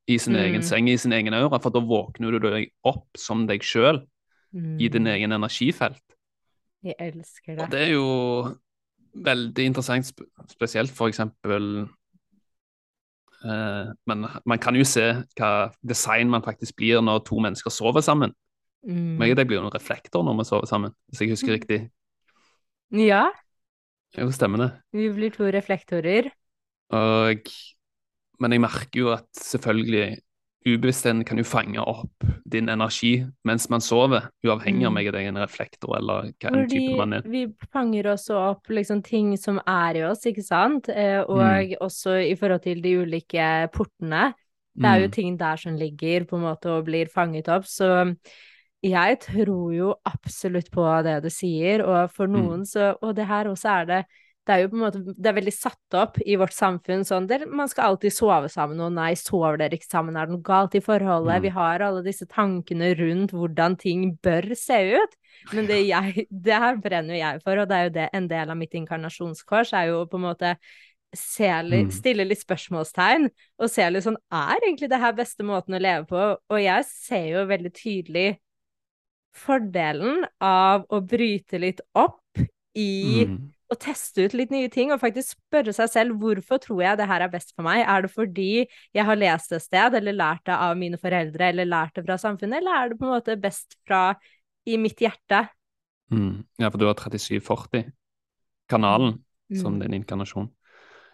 [0.09, 0.41] i sin Mm.
[0.45, 4.03] egen seng, i sin egen aura, for da våkner du deg opp som deg sjøl
[4.55, 5.15] i din Mm.
[5.15, 6.03] egen energifelt.
[6.83, 7.63] Jeg elsker det.
[7.65, 7.81] Og det.
[7.81, 8.59] er jo
[9.17, 10.05] veldig interessant,
[10.51, 11.89] spesielt for eksempel
[13.45, 18.01] eh, Men man kan jo se hva design man faktisk blir når to mennesker sover
[18.03, 18.35] sammen.
[18.87, 19.17] Mm.
[19.19, 21.91] Meg og deg blir jo en reflektor når vi sover sammen, hvis jeg husker riktig.
[22.93, 23.31] Ja,
[24.19, 24.71] Jo, stemmer det.
[24.93, 26.31] vi blir to reflektorer.
[26.91, 27.47] Og,
[28.43, 30.19] men jeg merker jo at selvfølgelig
[30.63, 33.17] ubevisstheten kan jo fange opp din energi
[33.49, 34.97] mens man sover, uavhengig av Mm.
[34.97, 37.23] om jeg er en reflektor eller hva en type man er.
[37.27, 40.89] vi fanger også opp liksom ting som er i oss, ikke sant?
[40.89, 41.77] Eh, og Mm.
[41.81, 44.35] også i forhold til de ulike portene.
[44.79, 45.13] Det er jo Mm.
[45.13, 47.65] ting der som ligger på en måte og blir fanget opp.
[47.65, 48.17] Så
[48.83, 52.33] jeg tror jo absolutt på det du sier, og for Mm.
[52.33, 54.05] noen så Og det her også er det
[54.43, 57.29] Det er jo på en måte Det er veldig satt opp i vårt samfunn sånn
[57.31, 60.43] der man skal alltid sove sammen, og nei, sover dere ikke sammen, er det noe
[60.43, 61.37] galt i forholdet?
[61.39, 61.43] Mm.
[61.47, 65.15] Vi har alle disse tankene rundt hvordan ting bør se ut.
[65.55, 68.29] Men det jeg Det her brenner jo jeg for, og det er jo det en
[68.29, 70.57] del av mitt inkarnasjonskors, er jo på en måte
[71.15, 71.93] se litt, Mm.
[71.93, 73.29] stille litt spørsmålstegn,
[73.61, 76.37] og se litt sånn Er egentlig det her beste måten å leve på?
[76.51, 78.39] Og jeg ser jo veldig tydelig
[79.33, 82.21] fordelen av å bryte litt opp
[82.75, 83.53] i Mm.
[83.73, 87.09] Å teste ut litt nye ting, og faktisk spørre seg selv hvorfor tror jeg det
[87.11, 87.79] her er best for meg?
[87.89, 88.53] Er det fordi
[88.95, 92.07] jeg har lest det et sted, eller lært det av mine foreldre, eller lært det
[92.07, 94.03] fra samfunnet, eller er det på en måte best fra
[94.69, 95.47] i mitt hjerte?
[96.13, 96.43] Mm.
[96.61, 99.13] Ja, for du har 3740-kanalen
[99.55, 99.81] som Mm.
[99.81, 100.51] din inkarnasjon.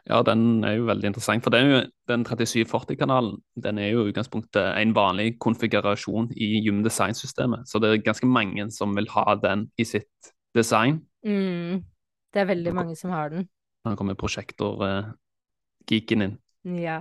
[0.09, 4.79] Ja, den er jo veldig interessant, for den, den 3740-kanalen den er jo i utgangspunktet
[4.81, 9.67] en vanlig konfigurasjon i Human Design-systemet, så det er ganske mange som vil ha den
[9.77, 11.03] i sitt design.
[11.27, 11.85] Mm.
[12.39, 13.49] Det er veldig mange som har den.
[13.83, 16.37] Det kommer prosjektor-geeken inn.
[16.85, 17.01] Ja.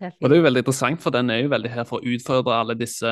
[0.00, 2.02] Det er Og det er jo veldig interessant, for den er jo veldig her for
[2.02, 3.06] å utfordre alle disse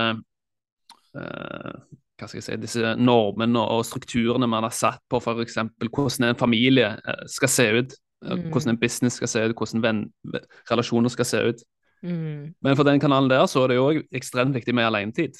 [1.14, 1.72] uh,
[2.20, 5.56] hva skal jeg si, disse normene og strukturene man har satt på f.eks.
[5.86, 7.94] hvordan en familie eh, skal se ut,
[8.26, 8.50] eh, Mm.
[8.52, 10.02] hvordan en business skal se ut, hvordan venn,
[10.70, 11.62] relasjoner skal se ut.
[12.02, 12.54] Mm.
[12.60, 15.34] Men for den kanalen der så er det jo òg ekstremt viktig med alenetid.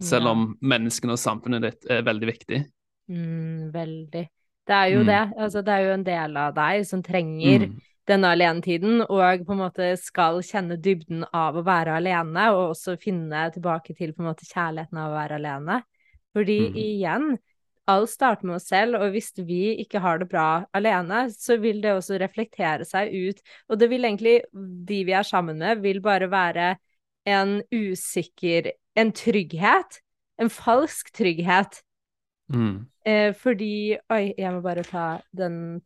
[0.00, 0.30] Selv Ja.
[0.30, 2.64] om menneskene og samfunnet ditt er veldig viktig.
[3.08, 4.28] Mm, veldig.
[4.70, 5.06] Det er jo Mm.
[5.06, 5.22] det.
[5.42, 7.80] Altså, det er jo en del av deg som trenger Mm.
[8.06, 12.96] denne alenetiden, og på en måte skal kjenne dybden av å være alene, og også
[13.00, 15.82] finne tilbake til på en måte kjærligheten av å være alene.
[16.34, 16.74] Fordi Mm.
[16.76, 17.38] igjen,
[17.88, 21.80] alt starter med oss selv, og hvis vi ikke har det bra alene, så vil
[21.80, 23.42] det også reflektere seg ut.
[23.68, 24.42] Og det vil egentlig,
[24.86, 26.76] de vi er sammen med, vil bare være
[27.26, 30.00] en usikker En trygghet.
[30.38, 31.80] En falsk trygghet.
[32.52, 32.86] Mm.
[33.06, 35.80] Eh, fordi Oi, jeg må bare ta den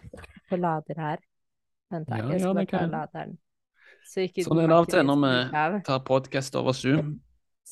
[0.51, 1.23] på lader her.
[1.93, 2.19] Vent, da.
[2.19, 3.37] Ja, jeg ja, skal bare det ta laderen.
[4.05, 7.15] Så Sånn er det av og til når vi tar podkast over Zoom.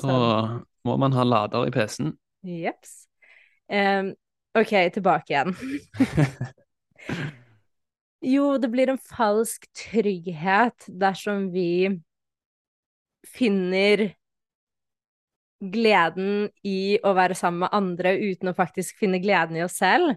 [0.00, 0.62] Da Sånn.
[0.88, 2.14] må man ha lader i PC-en.
[2.48, 2.94] Jeps.
[3.68, 4.14] Em,
[4.58, 5.54] OK, tilbake igjen.
[8.22, 11.90] Jo, det blir en falsk trygghet dersom vi
[13.26, 14.12] finner
[15.62, 20.16] gleden i å være sammen med andre uten å faktisk finne gleden i oss selv.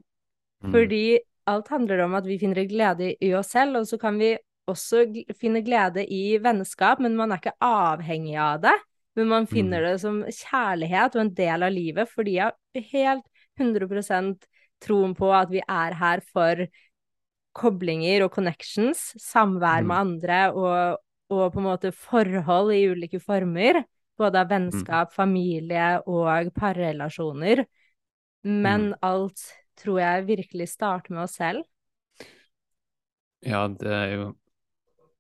[0.64, 0.72] Mm.
[0.74, 4.34] Fordi alt handler om at vi finner glede i oss selv, og så kan vi
[4.66, 5.04] også
[5.38, 8.74] finne glede i vennskap, men man er ikke avhengig av det.
[9.16, 9.92] Men man finner Mm.
[9.92, 13.26] det som kjærlighet og en del av livet, fordi jeg har helt
[13.60, 14.48] 100%
[14.82, 16.68] troen på at vi er her for
[17.56, 19.88] koblinger og connections, samvær Mm.
[19.88, 20.98] med andre og,
[21.30, 23.86] og på en måte forhold i ulike former.
[24.18, 27.66] Både av vennskap, familie og parrelasjoner.
[28.44, 28.98] Men Mm.
[29.02, 29.42] alt
[29.78, 31.64] tror jeg virkelig starter med oss selv.
[33.46, 34.28] Ja, det er jo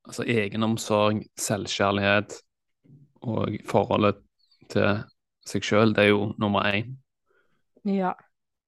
[0.07, 2.37] altså egenomsorg, selvkjærlighet
[3.25, 4.21] og forholdet
[4.69, 5.03] til
[5.45, 6.95] seg sjøl, det er jo nummer én.
[7.85, 8.13] Ja.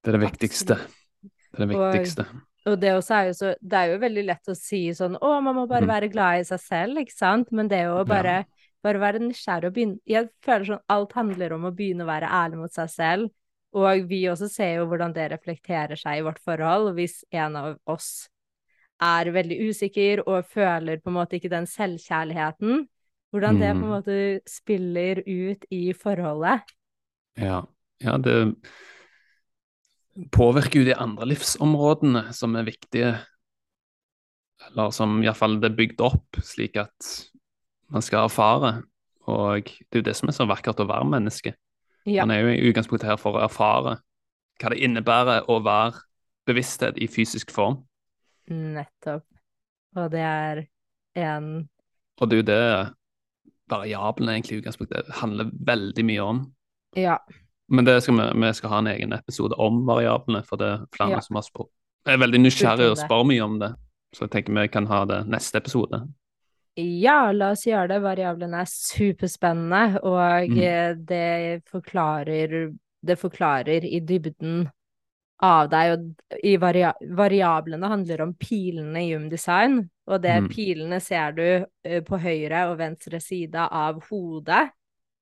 [0.04, 0.78] Det er det viktigste.
[1.24, 2.28] Det er det viktigste.
[2.68, 5.42] Og det også er jo så Det er jo veldig lett å si sånn Å,
[5.42, 5.88] man må bare Mm.
[5.88, 7.52] være glad i seg selv, ikke sant?
[7.52, 8.44] Men det er jo bare Ja.
[8.86, 12.30] Bare være nysgjerrig og begynne Jeg føler sånn alt handler om å begynne å være
[12.30, 13.30] ærlig mot seg selv.
[13.78, 16.94] Og vi også ser jo hvordan det reflekterer seg i vårt forhold.
[16.98, 18.30] Hvis en av oss
[19.04, 22.88] er veldig usikker og føler på en måte ikke den selvkjærligheten,
[23.34, 23.92] hvordan det på en Mm.
[23.92, 24.18] måte
[24.50, 26.63] spiller ut i forholdet.
[27.38, 27.66] Ja.
[28.02, 28.56] ja, det
[30.34, 33.12] påvirker jo de andre livsområdene som er viktige,
[34.70, 37.12] eller som iallfall det er bygd opp slik at
[37.93, 38.84] man skal erfare.
[39.28, 41.54] Og det er jo det som er så vakkert å være menneske.
[42.08, 42.23] Ja.
[42.26, 43.97] Man er jo i utgangspunktet her for å erfare
[44.62, 46.00] hva det innebærer å være
[46.47, 47.82] bevissthet i fysisk form.
[48.50, 49.26] Nettopp.
[49.97, 50.62] Og det er
[51.19, 51.67] en
[52.21, 52.93] Og det er jo det
[53.69, 56.39] variablene egentlig i utgangspunktet handler veldig mye om.
[56.95, 57.17] Ja.
[57.69, 60.86] Men det skal vi, vi skal ha en egen episode om variablene, for det er
[60.95, 61.19] flere Ja.
[61.19, 61.69] som har spurt.
[62.08, 63.73] Jeg er veldig nysgjerrig og spør mye om det,
[64.15, 66.00] så jeg tenker vi kan ha det neste episode.
[66.78, 68.02] Ja, la oss gjøre det.
[68.04, 70.58] Variablene er superspennende, og Mm.
[70.63, 74.70] eh, det forklarer Det forklarer i dybden
[75.40, 80.50] av deg, og i varia variablene handler om pilene i Design, og det Mm.
[80.50, 84.72] pilene ser du eh, på høyre og venstre side av hodet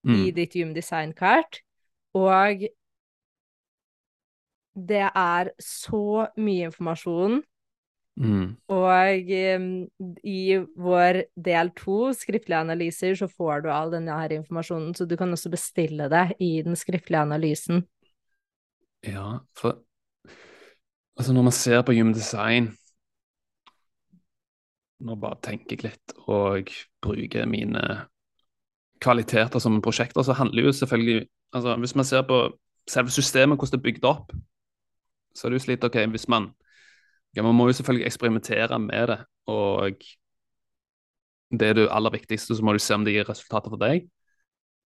[0.05, 0.33] i Mm.
[0.35, 1.61] ditt Human Design-kart,
[2.15, 2.59] og
[4.75, 7.43] det er så mye informasjon
[8.15, 8.55] Mm.
[8.71, 9.67] Og em,
[10.23, 15.17] i vår del to, skriftlige analyser, så får du all denne her informasjonen, så du
[15.19, 17.83] kan også bestille det i den skriftlige analysen.
[19.05, 19.81] Ja, for
[21.17, 22.71] altså når man ser på Human Design
[25.05, 26.71] Nå bare tenker jeg litt og
[27.03, 27.81] bruker mine
[29.03, 32.39] kvaliteter som prosjekter, så handler jo selvfølgelig altså Hvis man ser på
[32.89, 34.31] selve systemet, hvordan det er bygd opp,
[35.35, 36.49] så er det jo slik OK, hvis man
[37.35, 39.19] ja, Man må jo selvfølgelig eksperimentere med det,
[39.51, 40.03] og
[41.51, 44.07] det er det aller viktigste, så må du se om det gir resultater for deg.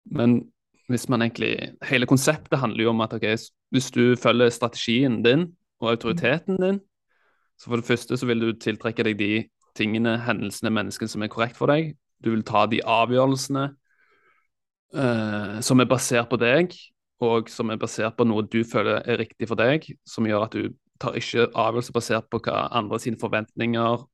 [0.06, 0.40] Men
[0.88, 3.36] hvis man egentlig Hele konseptet handler jo om at okay,
[3.74, 5.48] hvis du følger strategien din
[5.80, 6.80] og autoriteten din,
[7.58, 11.32] så for det første så vil du tiltrekke deg de tingene, hendelsene, menneskene som er
[11.32, 11.96] korrekt for deg.
[12.24, 13.64] Du vil ta de avgjørelsene
[14.94, 16.76] eh, som er basert på deg,
[17.20, 20.56] og som er basert på noe du føler er riktig for deg, som gjør at
[20.56, 24.04] du tar ikke avgjørelser basert på hva andre sine forventninger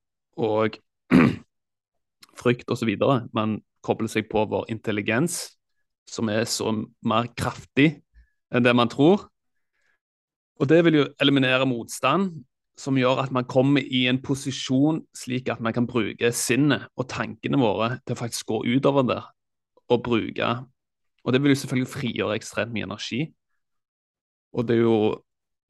[0.42, 0.78] og
[2.42, 2.94] frykt osv.
[3.36, 5.58] Man kobler seg på vår intelligens,
[6.08, 6.72] som er så
[7.06, 7.94] mer kraftig
[8.52, 9.28] enn det man tror.
[10.60, 12.32] Og det vil jo eliminere motstand,
[12.78, 17.08] som gjør at man kommer i en posisjon slik at man kan bruke sinnet og
[17.12, 19.20] tankene våre til å faktisk gå utover det
[19.92, 20.52] og bruke
[21.22, 23.20] Og det vil jo selvfølgelig frigjøre ekstremt mye energi.
[24.52, 24.96] Og det er jo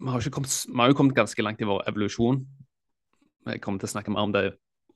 [0.03, 2.41] Vi har, kommet, vi har jo kommet ganske langt i vår evolusjon.
[3.47, 4.49] Vi kommer til å snakke mer om det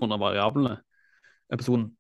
[0.03, 0.81] under variablene
[1.55, 1.93] episoden.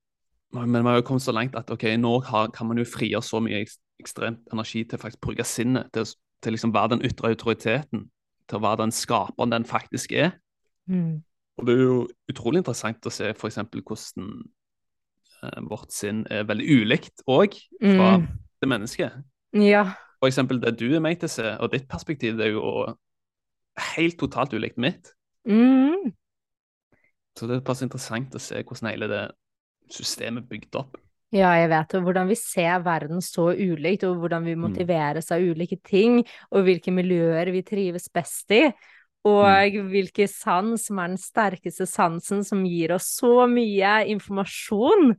[0.54, 3.22] Men vi har jo kommet så langt at ok, nå har, kan man jo frigjøre
[3.22, 3.64] så mye
[4.02, 6.06] ekstremt energi til å faktisk bruke sinnet, til,
[6.42, 8.08] til liksom være den ytre autoriteten,
[8.46, 10.34] til å være den skaperen den faktisk er.
[10.90, 11.22] Mm.
[11.56, 13.58] Og det er jo utrolig interessant å se f.eks.
[13.72, 14.32] hvordan
[15.42, 18.26] eh, vårt sinn er veldig ulikt òg fra Mm.
[18.62, 19.22] det mennesket.
[19.56, 19.86] Ja.
[20.20, 22.94] For eksempel det du er meg til å se, og ditt perspektiv, det er jo
[23.94, 25.12] helt totalt ulikt mitt.
[25.44, 26.12] Mm.
[27.36, 29.24] Så det er pass interessant å se hvordan hele det
[29.92, 30.96] systemet er bygd opp.
[31.34, 34.62] Ja, jeg vet, og hvordan vi ser verden så ulikt, og hvordan vi Mm.
[34.62, 38.72] motiveres av ulike ting, og hvilke miljøer vi trives best i,
[39.26, 39.90] og Mm.
[39.90, 45.16] hvilke sans som er den sterkeste sansen som gir oss så mye informasjon.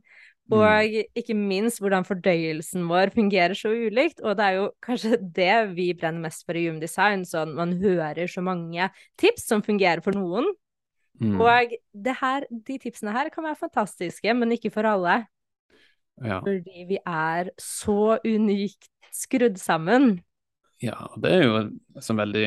[0.54, 5.56] Og ikke minst hvordan fordøyelsen vår fungerer så ulikt, og det er jo kanskje det
[5.74, 8.88] vi brenner mest for i Human Design, sånn man hører så mange
[9.20, 10.48] tips som fungerer for noen,
[11.18, 11.40] Mm.
[11.42, 15.24] og det her, de tipsene her kan være fantastiske, men ikke for alle.
[16.22, 16.38] Ja.
[16.38, 20.20] Fordi vi er så unikt skrudd sammen.
[20.82, 22.44] Ja, det er jo et veldig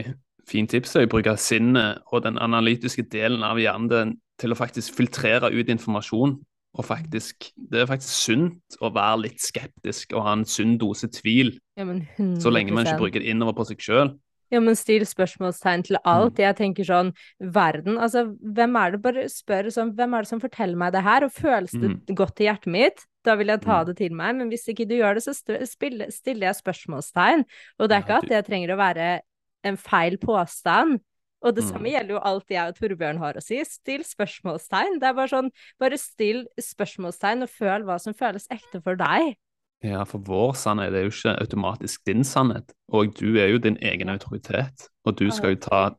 [0.47, 5.51] fint tips å bruke sinnet og den analytiske delen av hjernen til å faktisk filtrere
[5.51, 6.37] ut informasjon.
[6.79, 11.09] Og faktisk, det er faktisk sunt å være litt skeptisk og ha en sunn dose
[11.11, 12.05] tvil, Ja, men
[12.39, 14.13] så lenge man ikke bruker det innover på seg sjøl.
[14.51, 16.39] Ja, men still spørsmålstegn til alt.
[16.39, 20.41] Jeg tenker sånn, verden, altså, hvem er det, bare spør sånn, hvem er det som
[20.43, 23.81] forteller meg det her, og føles det godt i hjertet mitt, da vil jeg ta
[23.81, 23.85] Mm.
[23.87, 27.45] det til meg, men hvis ikke du gjør det, så stiller jeg spørsmålstegn,
[27.79, 29.21] og det er ikke at jeg det trenger å være
[29.63, 30.99] en feil påstand,
[31.41, 31.69] og det Mm.
[31.71, 35.27] samme gjelder jo alt jeg og Torbjørn har å si, still spørsmålstegn, det er bare
[35.31, 39.35] sånn, bare still spørsmålstegn og føl hva som føles ekte for deg.
[39.83, 43.77] Ja, for vår sannhet er jo ikke automatisk din sannhet, og du er jo din
[43.81, 45.95] egen autoritet, og du skal jo ta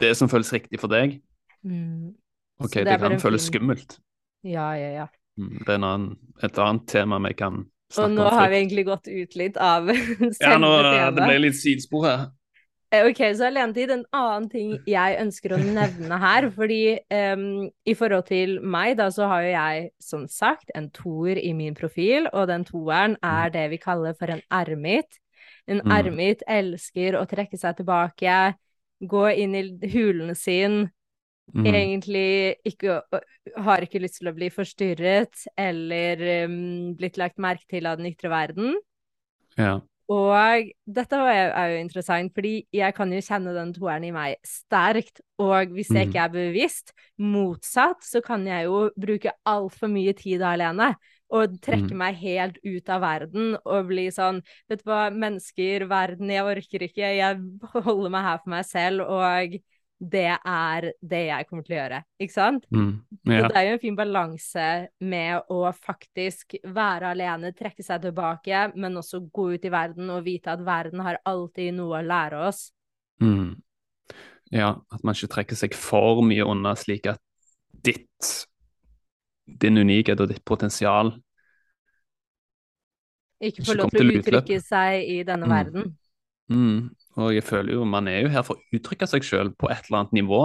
[0.00, 1.20] det som føles riktig for deg.
[1.64, 2.14] Mm.
[2.60, 3.98] Ok, det det, kan føles fin- skummelt.
[4.44, 5.06] Ja, ja, ja.
[5.38, 8.12] Mm, Det er en annen, et annet tema vi kan snakke om.
[8.12, 8.38] Og nå om.
[8.38, 12.26] har vi egentlig gått ut litt av selve Ja, nå, det ble litt sidespor her.
[12.90, 17.94] Eh, Ok, så alenetid, en annen ting jeg ønsker å nevne her, fordi um, i
[17.94, 22.30] forhold til meg, da, så har jo jeg som sagt en toer i min profil,
[22.32, 25.20] og den toeren er det vi kaller for en ermit.
[25.68, 25.92] En Mm.
[25.92, 28.54] ermit elsker å trekke seg tilbake,
[29.04, 30.90] gå inn i hulene sin,
[31.54, 31.64] Mm.
[31.64, 33.02] egentlig ikke
[33.56, 38.10] har ikke lyst til å bli forstyrret eller um, blitt lagt merke til av den
[38.12, 38.74] ytre verden.
[39.56, 39.80] Ja.
[40.08, 45.20] Og dette er jo interessant, fordi jeg kan jo kjenne den toeren i meg sterkt,
[45.38, 46.12] og hvis jeg Mhm.
[46.12, 50.94] ikke er bevisst, motsatt, så kan jeg jo bruke altfor mye tid alene.
[51.30, 51.98] Og trekke Mhm.
[51.98, 56.80] meg helt ut av verden og bli sånn Vet du hva, mennesker, verden, jeg orker
[56.88, 57.16] ikke.
[57.18, 57.36] Jeg
[57.84, 59.58] holder meg her for meg selv, og
[59.98, 62.00] det er det jeg kommer til å gjøre.
[62.22, 62.66] Ikke sant?
[62.70, 62.90] Mm.
[63.26, 64.66] Så det er jo en fin balanse
[65.00, 70.22] med å faktisk være alene, trekke seg tilbake, men også gå ut i verden og
[70.28, 72.68] vite at verden har alltid noe å lære oss.
[73.20, 73.56] Mm.
[74.54, 74.76] ja.
[74.94, 77.18] At man ikke trekker seg for mye unna, slik at
[77.82, 78.46] ditt
[79.48, 81.14] din unikhet og ditt potensial
[83.40, 84.22] Ikke får få lov til å utløp.
[84.26, 85.52] uttrykke seg i denne Mm.
[85.52, 85.98] verden.
[86.50, 86.90] mm.
[87.18, 89.88] Og jeg føler jo man er jo her for å uttrykke seg sjøl på et
[89.88, 90.42] eller annet nivå.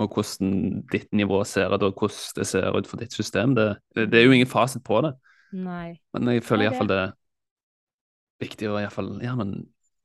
[0.00, 3.54] Og hvordan ditt nivå ser ut, og hvordan det ser ut for ditt system.
[3.58, 5.14] Det, det, det er jo ingen fasit på det.
[5.54, 5.98] Nei.
[6.14, 7.12] Men jeg føler er iallfall det er
[8.40, 9.58] viktig å i hvert fall, ja, men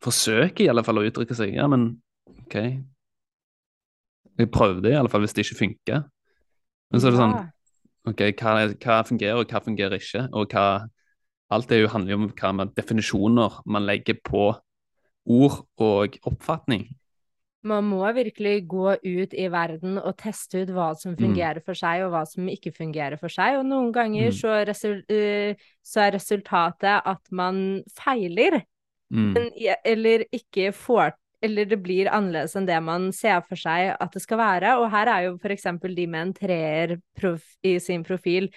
[0.03, 1.53] forsøke i alle fall å uttrykke seg.
[1.55, 1.93] Ja, men
[2.33, 2.57] OK.
[4.35, 6.03] Jeg prøvde i alle fall, hvis det ikke funker.
[6.91, 7.37] Men så er det sånn
[8.05, 8.51] OK, hva,
[8.83, 10.27] hva fungerer, og hva fungerer ikke?
[10.35, 10.67] Og hva
[11.53, 14.47] Alt det jo handler jo om hva med definisjoner man legger på
[15.25, 16.87] ord og oppfatning.
[17.65, 21.17] Man må virkelig gå ut i verden og teste ut hva som Mm.
[21.17, 23.57] fungerer for seg, og hva som ikke fungerer for seg.
[23.57, 24.37] Og noen ganger Mm.
[24.37, 28.61] så, resul eh, så er resultatet at man feiler,
[29.11, 29.33] Mm.
[29.33, 29.51] men,
[29.83, 31.13] eller ikke får
[31.43, 34.79] Eller det blir annerledes enn det man ser for seg at det skal være.
[34.79, 36.97] Og her er jo eksempel de med en treer
[37.63, 38.49] i sin profil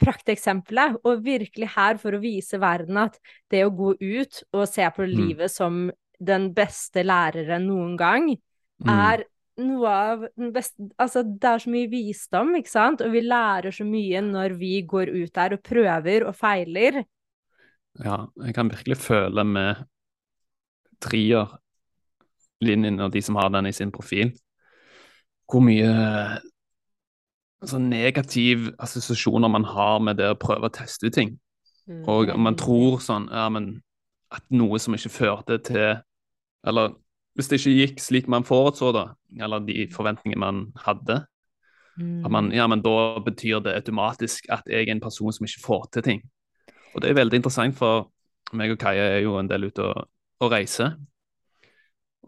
[0.00, 0.96] prakteksempelet.
[1.04, 3.18] Og virkelig her for å vise verden at
[3.50, 5.16] det å gå ut og se på Mm.
[5.16, 5.90] livet som
[6.20, 8.36] den beste læreren noen gang,
[8.80, 8.88] Mm.
[8.88, 9.24] er
[9.60, 13.00] noe av den beste Altså, det er så mye visdom, ikke sant?
[13.04, 17.04] Og vi lærer så mye når vi går ut der og prøver og feiler.
[18.02, 19.76] Ja, jeg kan virkelig føle med
[21.00, 24.32] trierlinjen og de som har den i sin profil,
[25.50, 25.88] hvor mye
[27.60, 31.38] altså, negativ assosiasjoner man har med det å prøve å teste ut ting.
[32.06, 33.80] Og man tror sånn ja, men
[34.30, 35.98] at noe som ikke førte til
[36.66, 36.94] Eller
[37.38, 39.04] hvis det ikke gikk slik man forutså, da,
[39.40, 41.24] eller de forventningene man hadde,
[41.98, 42.24] Mm.
[42.24, 45.60] at man, ja, men da betyr det automatisk at jeg er en person som ikke
[45.60, 46.20] får til ting.
[46.94, 48.06] Og det er veldig interessant, for
[48.56, 50.06] meg og Kaja er jo en del ute og,
[50.40, 50.94] og reiser.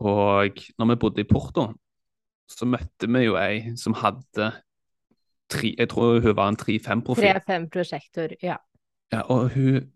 [0.02, 1.68] Og når vi bodde i Porto,
[2.50, 4.50] så møtte vi jo ei som hadde
[5.48, 7.40] tre, Jeg tror hun var en 3-5-profil.
[7.46, 8.56] 3-5 prosjektor, ja.
[9.12, 9.92] Ja, og hun,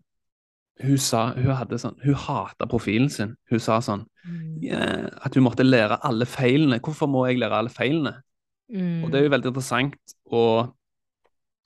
[0.81, 3.35] hun sa Hun hadde sånn Hun hata profilen sin.
[3.49, 4.61] Hun sa sånn Mm.
[4.61, 6.79] yeah, At hun måtte lære alle feilene.
[6.81, 8.21] Hvorfor må jeg lære alle feilene?
[8.69, 9.03] Mm.
[9.05, 9.95] Og det er jo veldig interessant.
[10.25, 10.75] Og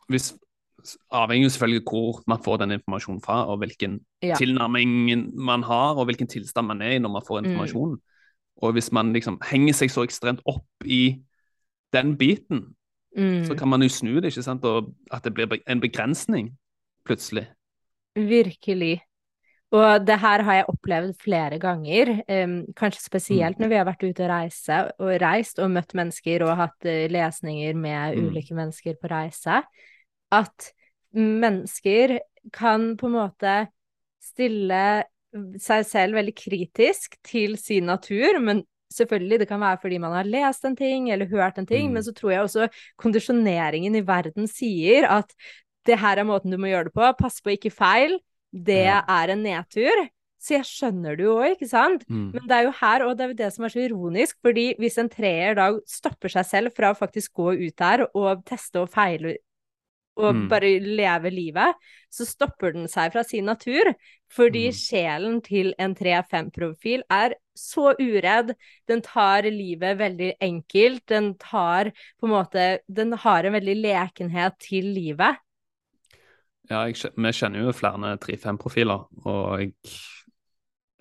[0.10, 0.34] hvis
[1.12, 4.36] Avhengig av selvfølgelig hvor man får den informasjonen fra, og hvilken Ja.
[4.36, 7.98] tilnærming man har, og hvilken tilstand man er i når man får Mm.
[8.62, 11.22] Og hvis man liksom henger seg så ekstremt opp i
[11.94, 12.76] den biten,
[13.18, 13.46] Mm.
[13.46, 14.64] så kan man jo snu det, ikke sant?
[14.66, 16.58] Og at det blir en begrensning
[17.06, 17.48] plutselig.
[18.16, 19.02] Virkelig.
[19.72, 24.04] Og det her har jeg opplevd flere ganger, um, kanskje spesielt når vi har vært
[24.04, 28.26] ute og, reise, og reist og møtt mennesker og hatt uh, lesninger med Mm.
[28.28, 29.62] ulike mennesker på reise,
[30.32, 30.72] at
[31.16, 32.20] mennesker
[32.52, 33.56] kan på en måte
[34.22, 34.84] stille
[35.60, 40.28] seg selv veldig kritisk til sin natur, men selvfølgelig, det kan være fordi man har
[40.28, 41.94] lest en ting eller hørt en ting, Mm.
[41.94, 42.68] men så tror jeg også
[43.00, 45.32] kondisjoneringen i verden sier at
[45.86, 48.20] det her er måten du må gjøre det på, pass på ikke feil,
[48.54, 49.02] det Ja.
[49.08, 50.10] er en nedtur.
[50.42, 52.04] Så jeg skjønner det jo òg, ikke sant?
[52.10, 52.32] Mm.
[52.34, 54.76] Men det er jo her, og det er jo det som er så ironisk, fordi
[54.80, 58.82] hvis en treer da stopper seg selv fra å faktisk gå ut der og teste
[58.82, 59.36] og feile
[60.18, 60.50] og Mm.
[60.50, 61.76] bare leve livet,
[62.12, 63.94] så stopper den seg fra sin natur.
[64.30, 64.74] Fordi Mm.
[64.74, 68.56] sjelen til en 3-5-profil er så uredd.
[68.88, 71.06] Den tar livet veldig enkelt.
[71.06, 75.38] Den tar på en måte Den har en veldig lekenhet til livet.
[76.70, 79.74] Ja, jeg, vi kjenner jo flere 3-5-profiler, og jeg,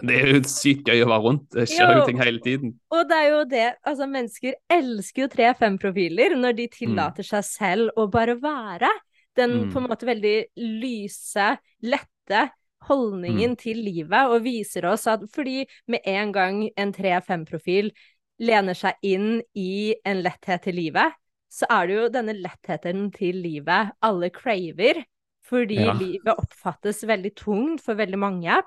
[0.00, 1.44] det er jo sykt gøy å være rundt.
[1.52, 2.06] Det skjer Jo.
[2.06, 2.72] ting hele tiden.
[2.90, 7.90] Og det er jo det Altså, mennesker elsker jo 3-5-profiler når de tillater seg selv
[8.00, 8.88] å bare være.
[9.36, 9.72] Den Mm.
[9.72, 12.50] på en måte veldig lyse, lette
[12.88, 17.92] holdningen til livet, og viser oss at fordi med en gang en 3-5-profil
[18.40, 21.12] lener seg inn i en letthet til livet,
[21.52, 25.04] så er det jo denne lettheten til livet alle craver.
[25.50, 25.92] Fordi Ja.
[25.98, 28.60] livet oppfattes veldig tungt for veldig mange.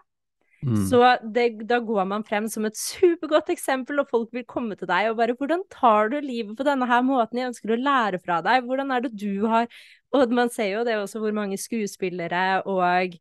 [0.64, 0.86] Mm.
[0.88, 1.00] Så
[1.34, 5.10] det, da går man frem som et supergodt eksempel, og folk vil komme til deg
[5.10, 7.40] og bare 'Hvordan tar du livet på denne her måten?
[7.40, 8.64] Jeg ønsker å lære fra deg.
[8.64, 9.68] Hvordan er det du har
[10.14, 13.18] Og man ser jo det også hvor mange skuespillere og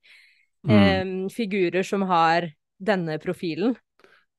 [0.65, 0.71] Mm.
[0.71, 3.77] eh, figurer som har denne profilen.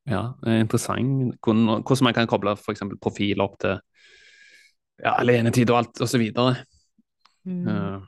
[0.08, 3.80] Ja, er interessant hvordan, man kan koble for eksempel profiler opp til
[5.04, 6.58] ja, alenetid og alt, og så videre.
[7.46, 7.68] Mm.
[7.68, 8.02] Eh,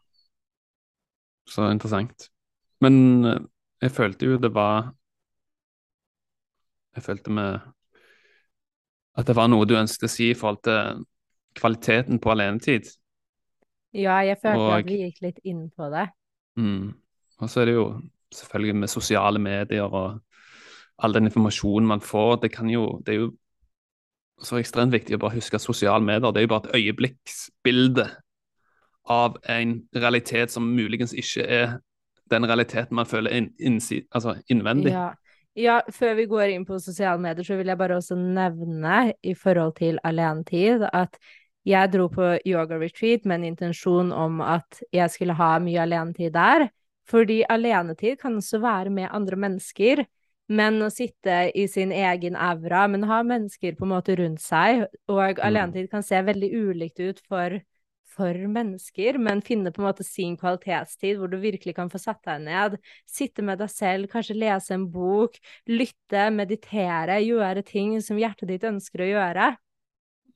[1.48, 2.30] så interessant.
[2.82, 3.40] Men eh,
[3.86, 4.94] jeg følte jo det var
[6.96, 7.60] Jeg følte med
[9.20, 11.02] at det var noe du ønsket å si i forhold til
[11.60, 12.88] kvaliteten på alenetid.
[13.96, 16.10] Ja, jeg følte Og- at vi gikk litt inn på det.
[16.56, 16.94] Mm.
[17.40, 20.22] Og så er det jo selvfølgelig med sosiale medier og
[21.00, 22.42] all den informasjonen man får.
[22.42, 23.38] Det kan jo Det er jo
[24.40, 28.10] så ekstremt viktig å bare huske at sosiale medier det er jo bare et øyeblikksbilde
[29.06, 31.78] av en realitet som muligens ikke er
[32.32, 33.80] den realiteten man føler inn,
[34.12, 34.94] altså innvendig.
[34.96, 35.12] Ja.
[35.56, 39.36] ja, før vi går inn på sosiale medier, så vil jeg bare også nevne i
[39.38, 41.20] forhold til alenetid at
[41.66, 46.68] Jeg dro på yoga-retreat med en intensjon om at jeg skulle ha mye alenetid der.
[47.10, 50.04] Fordi alenetid kan også være med andre mennesker.
[50.46, 54.84] Men å sitte i sin egen aura, men ha mennesker på en måte rundt seg.
[55.10, 57.58] Og alenetid kan se veldig ulikt ut for,
[58.16, 62.22] for mennesker, men finne på en måte sin kvalitetstid hvor du virkelig kan få satt
[62.28, 62.78] deg ned,
[63.10, 65.38] sitte med deg selv, kanskje lese en bok,
[65.70, 69.50] lytte, meditere, gjøre ting som hjertet ditt ønsker å gjøre.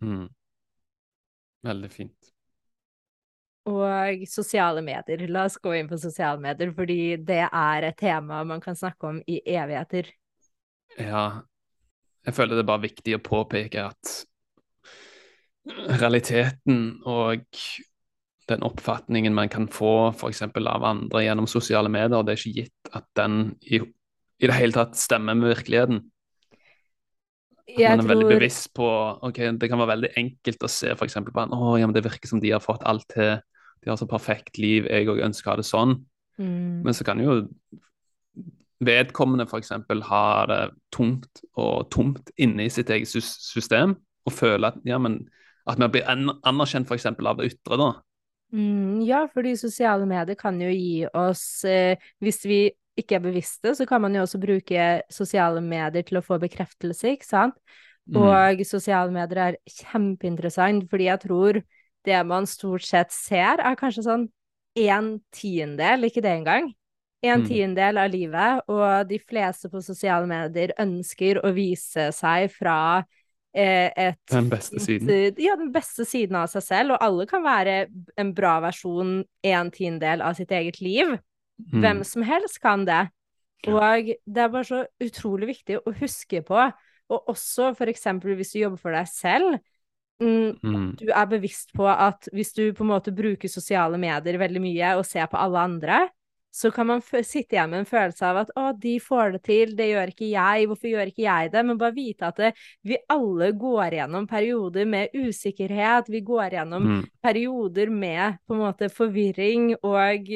[0.04, 0.28] Mm.
[1.68, 2.32] Veldig fint.
[3.70, 5.26] Og sosiale medier.
[5.30, 9.12] La oss gå inn på sosiale medier, fordi det er et tema man kan snakke
[9.12, 10.10] om i evigheter.
[10.98, 11.44] Ja,
[12.26, 14.16] jeg føler det er bare viktig å påpeke at
[15.68, 17.46] realiteten og
[18.50, 20.42] den oppfatningen man kan få f.eks.
[20.48, 24.76] av andre gjennom sosiale medier, det er ikke gitt at den i, i det hele
[24.76, 26.02] tatt stemmer med virkeligheten.
[27.70, 28.88] At man er veldig bevisst på
[29.28, 31.94] ok, Det kan være veldig enkelt å se for eksempel på at «Å, ja, men
[31.94, 33.38] det virker som de har fått alt til.
[33.84, 34.88] De har så perfekt liv.
[34.90, 35.94] Jeg òg ønsker å ha det sånn.
[36.42, 36.82] Mm.
[36.88, 37.44] Men så kan jo
[38.82, 39.74] vedkommende f.eks.
[40.10, 40.62] ha det
[40.96, 45.22] tungt og tomt inne i sitt eget system og føle at ja, men
[45.70, 47.06] at vi blir an- anerkjent f.eks.
[47.14, 47.90] av det ytre, da.
[48.52, 52.64] Mm, ja, fordi sosiale medier kan jo gi oss eh, Hvis vi
[52.98, 57.14] ikke er bevisste, så kan man jo også bruke sosiale medier til å få bekreftelse,
[57.14, 57.54] ikke sant?
[58.10, 58.18] Mm.
[58.26, 61.60] Og sosiale medier er kjempeinteressant, fordi jeg tror
[62.10, 64.26] det man stort sett ser, er kanskje sånn
[64.80, 66.74] en tiendedel, ikke det engang.
[67.22, 67.48] En Mm.
[67.48, 73.04] tiendedel av livet, og de fleste på sosiale medier ønsker å vise seg fra
[73.56, 75.10] et Den beste siden.
[75.10, 77.88] eh, Ja, den beste siden av seg selv, og alle kan være
[78.18, 81.18] en bra versjon, en tiendedel av sitt eget liv.
[81.72, 81.82] Mm.
[81.82, 83.10] Hvem som helst kan det.
[83.68, 86.72] Og det er bare så utrolig viktig å huske på,
[87.10, 89.60] og også for eksempel hvis du jobber for deg selv,
[90.22, 90.96] mm, Mm.
[90.96, 94.96] du er bevisst på at hvis du på en måte bruker sosiale medier veldig mye
[94.98, 96.10] og ser på alle andre,
[96.52, 99.76] så kan man sitte igjen med en følelse av at å, de får det til,
[99.78, 101.62] det gjør ikke jeg, hvorfor gjør ikke jeg det?
[101.68, 102.50] Men bare vite at det,
[102.90, 107.06] vi alle går gjennom perioder med usikkerhet, vi går gjennom Mm.
[107.22, 110.30] perioder med på en måte forvirring og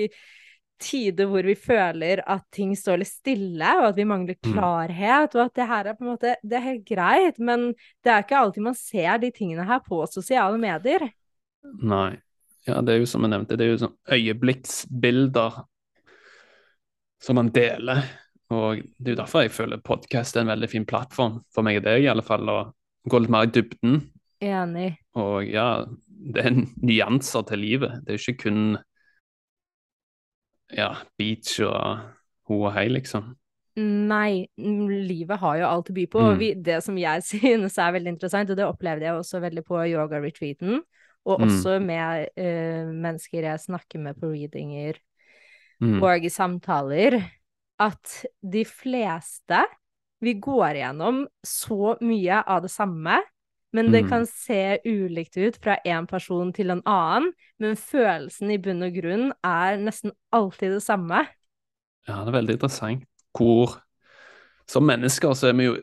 [0.84, 4.54] tider hvor vi føler at ting står litt stille, og at vi mangler Mm.
[4.54, 8.12] klarhet, og at det her er på en måte Det er helt greit, men det
[8.12, 11.10] er ikke alltid man ser de tingene her på sosiale medier.
[11.82, 12.18] Nei.
[12.68, 15.64] Ja, det er jo som jeg nevnte, det er jo sånn øyeblikksbilder
[17.24, 18.04] som man deler.
[18.54, 21.80] Og det er jo derfor jeg føler podkast er en veldig fin plattform for meg
[21.80, 22.58] og deg, i alle fall, å
[23.10, 24.02] gå litt mer i dybden.
[24.44, 24.90] Enig.
[25.20, 28.02] Og ja, det er nyanser til livet.
[28.04, 28.60] Det er jo ikke kun
[30.74, 32.04] ja, beach og
[32.50, 33.34] ho og hei, liksom.
[33.80, 36.38] Nei, livet har jo alt å by på, Mm.
[36.38, 39.82] vi, det som jeg synes er veldig interessant, og det opplevde jeg også veldig på
[39.90, 40.84] yoga-retreaten,
[41.26, 41.48] og Mm.
[41.48, 45.00] også med uh, mennesker jeg snakker med på readinger
[45.84, 46.02] Mm.
[46.04, 47.18] og i samtaler,
[47.80, 49.64] at de fleste
[50.24, 53.18] Vi går gjennom så mye av det samme,
[53.74, 54.10] men det Mm.
[54.10, 57.34] kan se ulikt ut fra en person til en annen.
[57.60, 61.28] Men følelsen i bunn og grunn er nesten alltid det samme.
[62.08, 63.04] Ja, det er veldig interessant.
[63.36, 63.82] Hvor
[64.66, 65.78] som mennesker så er vi jo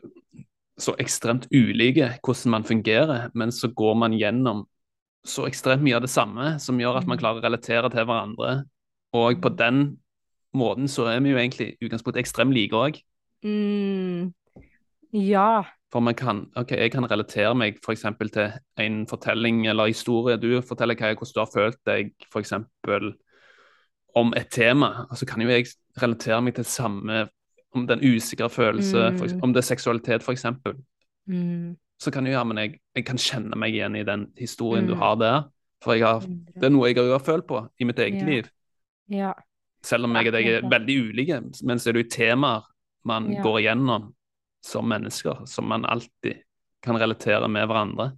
[0.79, 4.65] så ekstremt ulike hvordan man fungerer, men så går man gjennom
[5.23, 7.21] så ekstremt mye av det samme, som gjør at man Mm.
[7.21, 8.65] klarer å relatere til hverandre.
[9.13, 9.97] Og på den
[10.55, 12.99] måten så er vi jo egentlig i utgangspunktet ekstremt like òg.
[13.43, 14.33] Mm.
[15.13, 15.63] Ja.
[15.91, 18.05] For man kan, ok, jeg kan relatere meg f.eks.
[18.31, 20.37] til en fortelling eller historie.
[20.39, 22.53] Du forteller hva, hvordan du har følt deg f.eks.
[24.15, 25.05] om et tema.
[25.09, 25.67] Og så kan jo jeg
[26.01, 27.25] relatere meg til samme
[27.75, 29.43] om den usikre følelse, for, Mm.
[29.43, 30.45] om det er seksualitet f.eks.
[31.27, 31.75] Mm.
[31.99, 34.93] Så kan jo ja, men jeg, jeg kan kjenne meg igjen i den historien du
[34.95, 34.99] Mm.
[34.99, 35.43] har der.
[35.83, 38.25] For jeg har, det er noe jeg har følt på i mitt eget Ja.
[38.25, 38.43] liv.
[39.11, 39.33] Ja.
[39.83, 42.67] Selv om jeg og deg er veldig ulike, men så er det jo temaer
[43.09, 43.41] man Ja.
[43.41, 44.11] går igjennom
[44.61, 46.43] som mennesker, som man alltid
[46.85, 48.11] kan relatere med hverandre.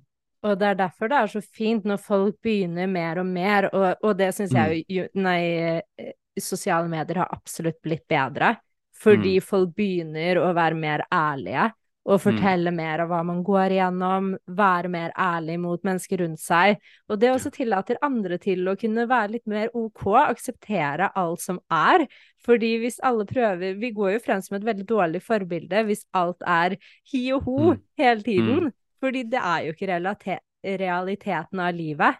[0.43, 3.95] Og det er derfor det er så fint når folk begynner mer og mer, og,
[4.03, 8.57] og det syns jeg jo Nei, eh, sosiale medier har absolutt blitt bedre.
[9.03, 11.71] Fordi folk begynner å være mer ærlige
[12.05, 16.81] og fortelle mer av hva man går igjennom, være mer ærlig mot mennesker rundt seg.
[17.07, 21.61] Og det også tillater andre til å kunne være litt mer OK, akseptere alt som
[21.71, 22.03] er.
[22.43, 26.43] Fordi hvis alle prøver Vi går jo frem som et veldig dårlig forbilde hvis alt
[26.43, 26.75] er
[27.13, 27.79] hi og ho Mm.
[27.97, 28.73] hele tiden.
[28.99, 32.15] Fordi det er jo ikke realiteten av livet.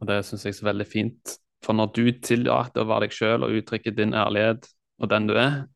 [0.00, 1.38] Og det syns jeg er veldig fint.
[1.62, 4.66] For når du tillater å være deg sjøl og uttrykke din ærlighet
[5.00, 5.66] og den du er,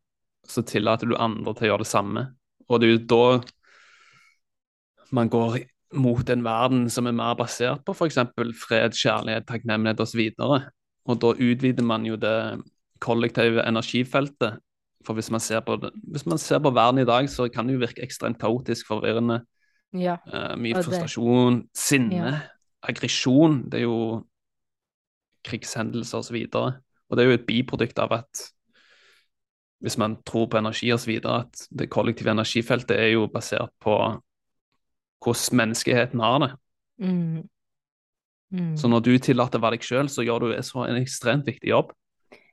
[0.46, 2.24] så tillater du andre til å gjøre det samme.
[2.68, 3.40] Og det er jo da
[5.14, 5.58] man går
[5.94, 8.18] mot en verden som er mer basert på f.eks.
[8.58, 10.22] fred, kjærlighet, takknemlighet osv.
[10.42, 10.60] Og,
[11.06, 12.62] og da utvider man jo det
[13.00, 14.58] kollektive energifeltet.
[15.06, 17.68] For hvis man, ser på det, hvis man ser på verden i dag, så kan
[17.68, 19.44] det jo virke ekstremt kaotisk, forvirrende.
[19.94, 20.16] Ja.
[20.26, 22.40] uh, mye Og det- frustrasjon, sinne, Ja.
[22.82, 23.70] aggresjon.
[23.70, 24.24] Det er jo
[25.46, 26.40] krigshendelser osv.
[26.54, 26.72] Og,
[27.08, 28.42] og det er jo et biprodukt av at
[29.86, 33.94] hvis man tror på energi osv., at det kollektive energifeltet er jo basert på
[35.22, 36.48] hvordan menneskeheten har det.
[36.98, 37.44] Mm.
[38.50, 38.72] Mm.
[38.78, 41.70] Så når du tillater å være deg sjøl, så gjør du så en ekstremt viktig
[41.70, 41.94] jobb.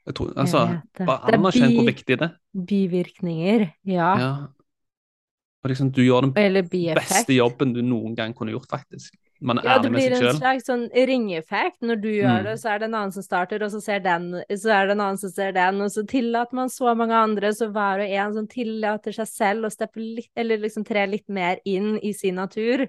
[0.03, 0.65] Tror, altså,
[0.99, 2.35] bare er anerkjenn hvor viktig det er.
[2.69, 4.09] Bivirkninger, ja.
[4.19, 4.31] Ja.
[5.63, 9.15] Og liksom, du gjør den beste jobben du noen gang kunne gjort, faktisk.
[9.43, 10.37] Man er Ja, det ærlig med blir seg en sjøl.
[10.39, 11.81] slags sånn ringeffekt.
[11.83, 12.43] Når du gjør Mm.
[12.45, 14.91] det, så er det en annen som starter, og så ser den, så er det
[14.95, 18.09] en annen som ser den, og så tillater man så mange andre, så hver og
[18.09, 22.13] en som tillater seg selv å steppe litt, eller liksom tre litt mer inn i
[22.13, 22.87] sin natur,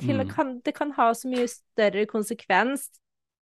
[0.00, 0.28] til Mm.
[0.28, 2.90] kan, det kan ha så mye større konsekvens,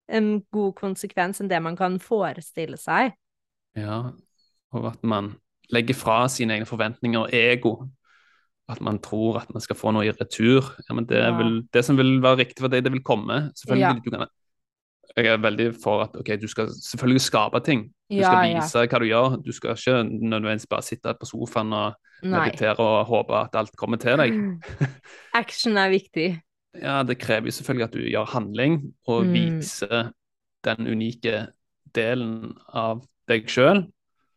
[0.09, 3.13] en god konsekvens enn det man kan forestille seg.
[3.77, 4.13] Ja,
[4.73, 5.37] og at man
[5.71, 7.89] legger fra sine egne forventninger og ego.
[8.69, 10.67] At man tror at man skal få noe i retur.
[10.89, 11.31] Ja, men det, Ja.
[11.39, 13.51] vel, det som vil være riktig for deg, det vil komme.
[13.57, 13.93] Selvfølgelig, Ja.
[14.05, 14.27] du kan,
[15.17, 17.87] jeg er veldig for at okay, du skal selvfølgelig skape ting.
[18.11, 19.43] Du skal vise hva du gjør.
[19.45, 23.97] Du skal ikke nødvendigvis bare sitte på sofaen og meditere og håpe at alt kommer
[23.97, 24.33] til deg.
[25.35, 26.41] Action er viktig.
[26.79, 29.33] Ja, det krever jo selvfølgelig at du gjør handling og Mm.
[29.33, 30.13] viser
[30.65, 31.49] den unike
[31.95, 33.87] delen av deg sjøl.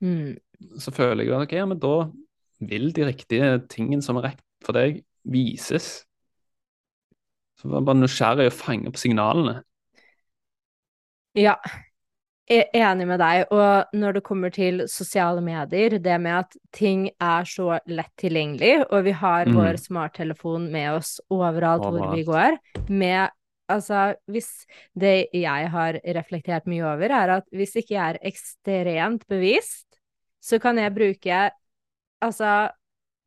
[0.01, 0.37] Mm.
[0.79, 2.11] så føler jeg at ok, ja, men da
[2.61, 6.03] vil de riktige tingene som er rett for deg, vises.
[7.59, 9.59] Så vær bare nysgjerrig og fange opp signalene.
[11.37, 11.55] Ja,
[12.51, 13.45] jeg er enig med deg.
[13.53, 18.87] Og når det kommer til sosiale medier, det med at ting er så lett tilgjengelig,
[18.89, 19.55] og vi har Mm.
[19.55, 22.57] vår smarttelefon med oss overalt hvor vi går,
[22.89, 23.29] med
[23.71, 24.65] Altså, hvis
[24.99, 29.87] det jeg har reflektert mye over, er at hvis ikke jeg er ekstremt bevisst,
[30.43, 31.51] så kan jeg bruke
[32.21, 32.69] altså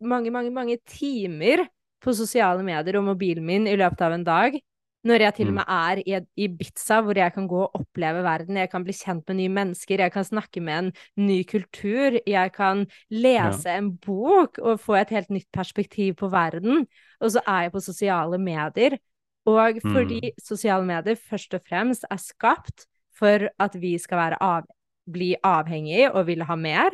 [0.00, 1.66] mange, mange, mange timer
[2.04, 4.60] på sosiale medier og mobilen min i løpet av en dag.
[5.04, 5.56] Når jeg til og Mm.
[5.58, 9.28] med er i Ibiza, hvor jeg kan gå og oppleve verden, jeg kan bli kjent
[9.28, 14.58] med nye mennesker, jeg kan snakke med en ny kultur, jeg kan lese en bok
[14.58, 16.86] og få et helt nytt perspektiv på verden,
[17.20, 18.98] og så er jeg på sosiale medier.
[19.44, 20.40] Og fordi Mm.
[20.40, 24.64] sosiale medier først og fremst er skapt for at vi skal være av,
[25.10, 26.90] bli avhengige og ville ha mer,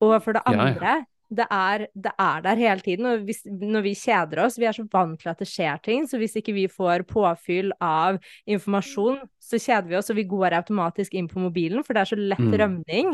[0.00, 1.04] og for det Ja, ja.
[1.32, 4.76] Det er, det er der hele tiden, og hvis, når vi kjeder oss Vi er
[4.76, 9.20] så vant til at det skjer ting, så hvis ikke vi får påfyll av informasjon,
[9.40, 12.18] så kjeder vi oss, og vi går automatisk inn på mobilen, for det er så
[12.20, 12.52] lett Mm.
[12.60, 13.12] rømning.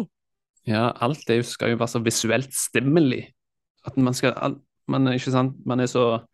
[0.66, 3.22] Ja, alt det skal jo være så visuelt stimuli.
[3.86, 6.24] At man skal al- Man er ikke sant, man er så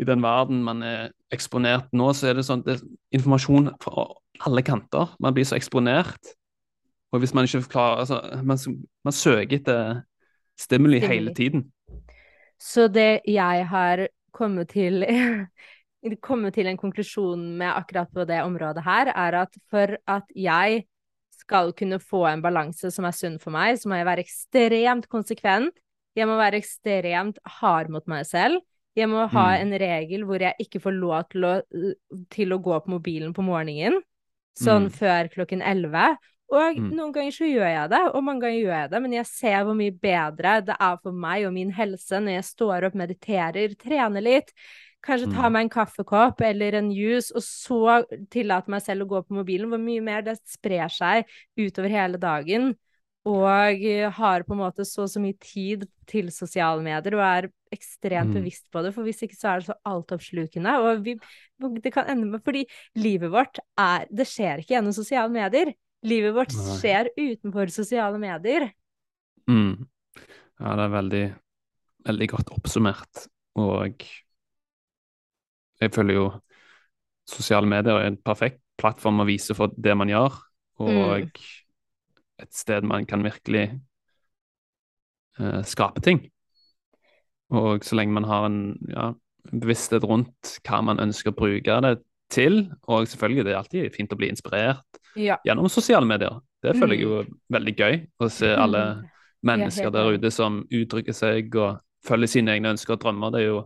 [0.00, 4.06] I den verden man er eksponert nå, så er det sånn det er informasjon fra
[4.46, 5.10] alle kanter.
[5.20, 6.16] Man blir så eksponert.
[7.12, 8.58] Og hvis man ikke klarer Altså, man,
[9.04, 10.02] man søker etter
[10.62, 11.14] stimuli Stimuli.
[11.14, 11.66] hele tiden.
[12.62, 15.02] Så det jeg har kommet til
[16.22, 20.84] kommet til en konklusjon med akkurat på det området her, er at for at jeg
[21.42, 25.08] skal kunne få en balanse som er sunn for meg, så må jeg være ekstremt
[25.10, 25.74] konsekvent.
[26.14, 28.60] Jeg må være ekstremt hard mot meg selv.
[28.94, 29.60] Jeg må ha Mm.
[29.62, 31.52] en regel hvor jeg ikke får lov til å,
[32.30, 34.02] til å gå på mobilen på morgenen,
[34.58, 34.92] sånn Mm.
[34.92, 36.16] før klokken 11.
[36.52, 36.90] Og Mm.
[36.92, 39.64] noen ganger så gjør jeg det, og mange ganger gjør jeg det, men jeg ser
[39.64, 43.74] hvor mye bedre det er for meg og min helse når jeg står opp, mediterer,
[43.80, 44.52] trener litt,
[45.02, 45.52] kanskje tar Mm.
[45.52, 49.68] meg en kaffekopp eller en juice, og så tillater meg selv å gå på mobilen,
[49.72, 51.24] hvor mye mer det sprer seg
[51.56, 52.76] utover hele dagen.
[53.24, 57.50] Og har på en måte så og så mye tid til sosiale medier og er
[57.72, 58.42] ekstremt Mm.
[58.42, 60.72] bevisst på det, for hvis ikke så er det så altoppslukende.
[60.82, 61.14] Og vi,
[61.80, 65.72] det kan ende med Fordi livet vårt er Det skjer ikke gjennom sosiale medier.
[66.02, 66.76] Livet vårt Nei.
[66.80, 68.68] skjer utenfor sosiale medier.
[69.50, 69.86] Mm.
[70.58, 71.22] Ja, det er veldig,
[72.08, 73.26] veldig godt oppsummert.
[73.58, 74.02] Og
[75.82, 76.26] jeg føler jo
[77.28, 80.38] sosiale medier er en perfekt plattform å vise for det man gjør,
[80.82, 81.30] og Mm.
[82.42, 83.80] et sted man kan virkelig
[85.38, 86.24] uh, skape ting.
[87.52, 89.12] Og så lenge man har en ja,
[89.52, 91.98] bevissthet rundt hva man ønsker å bruke det
[92.32, 92.56] til,
[92.88, 95.36] og selvfølgelig det er alltid fint å bli inspirert Ja.
[95.46, 96.40] gjennom sosiale medier.
[96.62, 99.08] Det føler jeg jo veldig gøy, å se alle Mm.
[99.44, 103.32] mennesker der ute som uttrykker seg og følger sine egne ønsker og drømmer.
[103.32, 103.62] Det er jo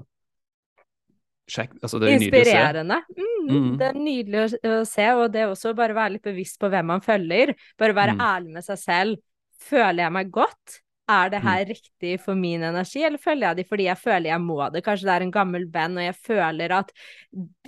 [1.48, 1.76] kjekt.
[1.82, 2.50] Altså, det er jo nydelig å se.
[2.50, 3.00] Inspirerende.
[3.16, 3.78] Mm, Mm.
[3.78, 4.46] Det er nydelig å,
[4.80, 7.54] å se, og det er også bare være litt bevisst på hvem man følger.
[7.78, 8.20] Bare være Mm.
[8.20, 9.16] ærlig med seg selv.
[9.60, 10.80] Føler jeg meg godt?
[11.06, 14.42] Er det her riktig for min energi, eller følger jeg de fordi jeg føler jeg
[14.42, 14.82] må det?
[14.82, 16.90] Kanskje det er en gammel venn, og jeg føler at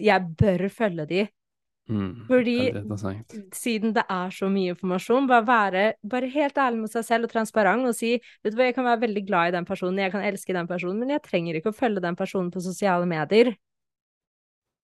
[0.03, 1.26] jeg bør følge de.
[1.89, 2.26] Mm.
[2.28, 2.57] Fordi
[3.57, 7.32] siden det er så mye informasjon, bare være bare helt ærlig med seg selv og
[7.32, 10.12] transparent og si vet du hva, jeg kan være veldig glad i den personen, jeg
[10.12, 13.55] kan elske den personen, men jeg trenger ikke å følge den personen på sosiale medier.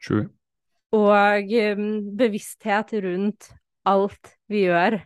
[0.01, 0.31] True.
[0.95, 1.85] Og um,
[2.17, 3.51] bevissthet rundt
[3.85, 5.03] alt vi gjør.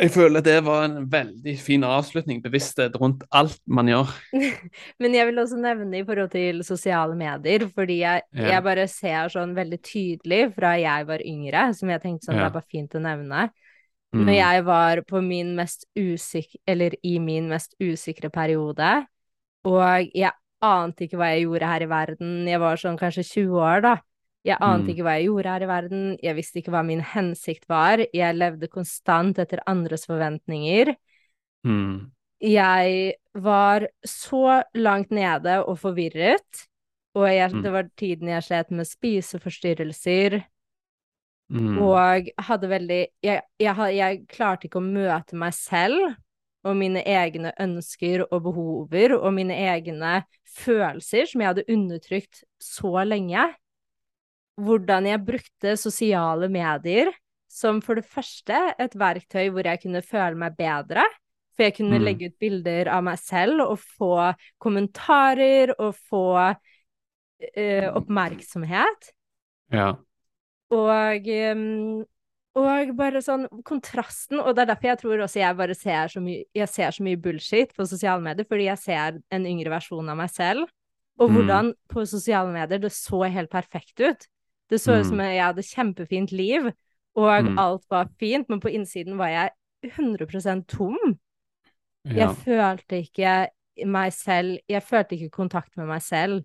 [0.00, 2.38] Jeg føler det var en veldig fin avslutning.
[2.42, 4.12] Bevissthet rundt alt man gjør.
[5.02, 8.46] Men jeg vil også nevne i forhold til sosiale medier, fordi jeg, Ja.
[8.54, 12.46] jeg bare ser sånn veldig tydelig fra jeg var yngre, som jeg tenkte sånn, det
[12.46, 12.46] Ja.
[12.48, 13.50] er bare fint å nevne.
[14.14, 14.24] Mm.
[14.26, 19.06] Når jeg var på min mest usikre, eller i min mest usikre periode,
[19.64, 20.32] og jeg
[20.62, 22.32] ante ikke hva jeg gjorde her i verden.
[22.48, 23.96] Jeg var sånn kanskje 20 år, da.
[24.44, 24.94] Jeg ante Mm.
[24.94, 26.18] ikke hva jeg gjorde her i verden.
[26.22, 27.98] Jeg visste ikke hva min hensikt var.
[28.14, 30.94] Jeg levde konstant etter andres forventninger.
[31.66, 32.10] Mm.
[32.40, 36.66] Jeg var så langt nede og forvirret.
[37.14, 37.62] Og jeg, Mm.
[37.62, 40.44] det var tiden jeg slet med spiseforstyrrelser.
[41.50, 41.78] Mm.
[41.82, 46.14] Og hadde veldig jeg, jeg, jeg klarte ikke å møte meg selv
[46.64, 53.04] og mine egne ønsker og behover og mine egne følelser som jeg hadde undertrykt så
[53.04, 53.48] lenge.
[54.58, 57.12] Hvordan jeg brukte sosiale medier
[57.50, 61.04] som for det første et verktøy hvor jeg kunne føle meg bedre.
[61.56, 62.04] For jeg kunne Mm.
[62.04, 66.56] legge ut bilder av meg selv og få kommentarer og få
[67.56, 69.10] eh, oppmerksomhet.
[69.72, 69.94] Ja.
[70.70, 72.04] Og, um,
[72.60, 76.20] og bare sånn kontrasten, og det er derfor jeg tror også jeg bare ser så
[76.22, 80.08] mye, jeg ser så mye bullshit på sosiale medier, fordi jeg ser en yngre versjon
[80.12, 80.68] av meg selv.
[81.18, 81.34] Og Mm.
[81.36, 84.26] hvordan på sosiale medier det så helt perfekt ut.
[84.70, 85.26] Det så ut som Mm.
[85.26, 86.72] jeg hadde kjempefint liv,
[87.16, 87.58] og Mm.
[87.58, 89.50] alt var fint, men på innsiden var jeg
[89.84, 90.96] 100% tom.
[92.06, 92.12] ja.
[92.28, 93.48] Jeg følte ikke
[93.86, 96.44] meg selv Jeg følte ikke kontakt med meg selv.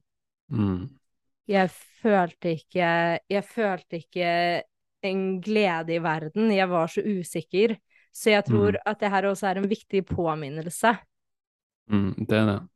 [0.51, 0.89] Mm.
[1.47, 4.61] Jeg følte ikke Jeg følte ikke
[5.03, 6.51] en glede i verden.
[6.51, 7.78] Jeg var så usikker.
[8.13, 8.78] Så jeg tror Mm.
[8.86, 10.97] at det her også er en viktig påminnelse.
[11.89, 12.15] Mm.
[12.28, 12.67] Det er det.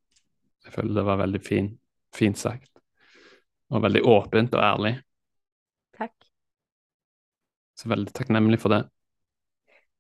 [0.66, 1.80] Jeg føler det var veldig fin,
[2.14, 2.70] fint sagt.
[3.72, 5.02] Og veldig åpent og ærlig.
[7.80, 8.82] Så veldig takknemlig for det.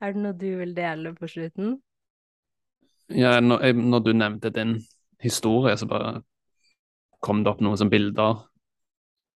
[0.03, 1.77] Er det noe du vil dele på slutten?
[3.09, 4.75] Ja, når, jeg, når du nevnte din
[5.23, 6.19] historie, så bare
[7.23, 8.43] kom det opp noen sånne bilder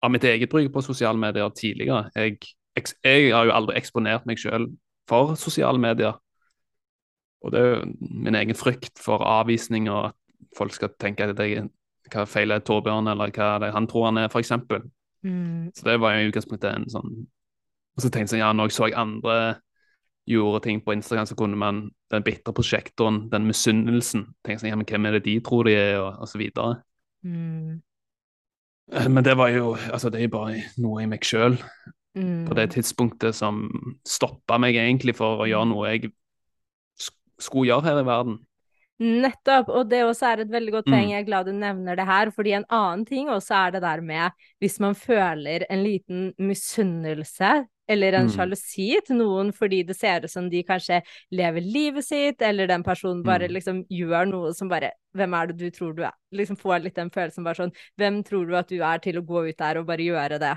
[0.01, 2.09] av mitt eget bruk på sosiale medier tidligere.
[2.17, 2.39] Jeg,
[2.77, 4.73] jeg, jeg har jo aldri eksponert meg selv
[5.09, 6.17] for sosiale medier.
[7.45, 10.17] Og det er jo min egen frykt for avvisning og at
[10.57, 11.69] folk skal tenke at jeg,
[12.13, 14.57] hva feiler Torbjørn, eller hva er det han tror han er, f.eks.
[15.25, 15.71] Mm.
[15.77, 17.15] Så det var jo i utgangspunktet en sånn
[17.97, 19.37] Og så tenkte jeg ja, når jeg så andre
[20.31, 24.77] gjorde ting på Instagram, så kunne man den bitre prosjektoren, den misunnelsen tenkte jeg ja,
[24.77, 26.83] men hvem er det de tror de er, og, og så videre.
[27.25, 27.81] Mm.
[28.93, 31.59] Eh, Men det var jo altså det er bare noe i meg sjøl
[32.11, 32.49] Mm.
[32.49, 33.69] på det tidspunktet som
[34.03, 36.09] stoppa meg egentlig for å gjøre noe jeg
[37.39, 38.39] skulle gjøre her i verden.
[39.01, 40.93] Nettopp, og det også er et veldig godt Mm.
[40.93, 41.11] poeng.
[41.13, 44.01] Jeg er glad du nevner det her, fordi en annen ting også er det der
[44.01, 47.53] med hvis man føler en liten misunnelse
[47.91, 49.05] eller en Mm.
[49.07, 53.23] til noen fordi det ser ut som de kanskje lever livet sitt, eller den personen
[53.25, 53.55] bare Mm.
[53.57, 56.13] liksom gjør noe som bare Hvem er det du tror du er?
[56.33, 59.27] Liksom får litt den følelsen bare sånn Hvem tror du at du er til å
[59.27, 60.57] gå ut der og bare gjøre det?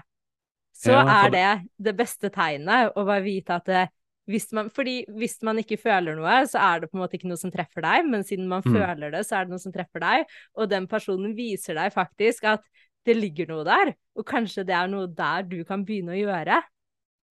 [0.76, 3.90] Så Ja, er det det beste tegnet å bare vite at det,
[4.30, 7.28] hvis man, fordi hvis man ikke føler noe, så er det på en måte ikke
[7.30, 8.74] noe som treffer deg, men siden man Mm.
[8.74, 10.26] føler det, så er det noe som treffer deg,
[10.56, 12.62] og den personen viser deg faktisk at
[13.06, 16.62] det ligger noe der, og kanskje det er noe der du kan begynne å gjøre.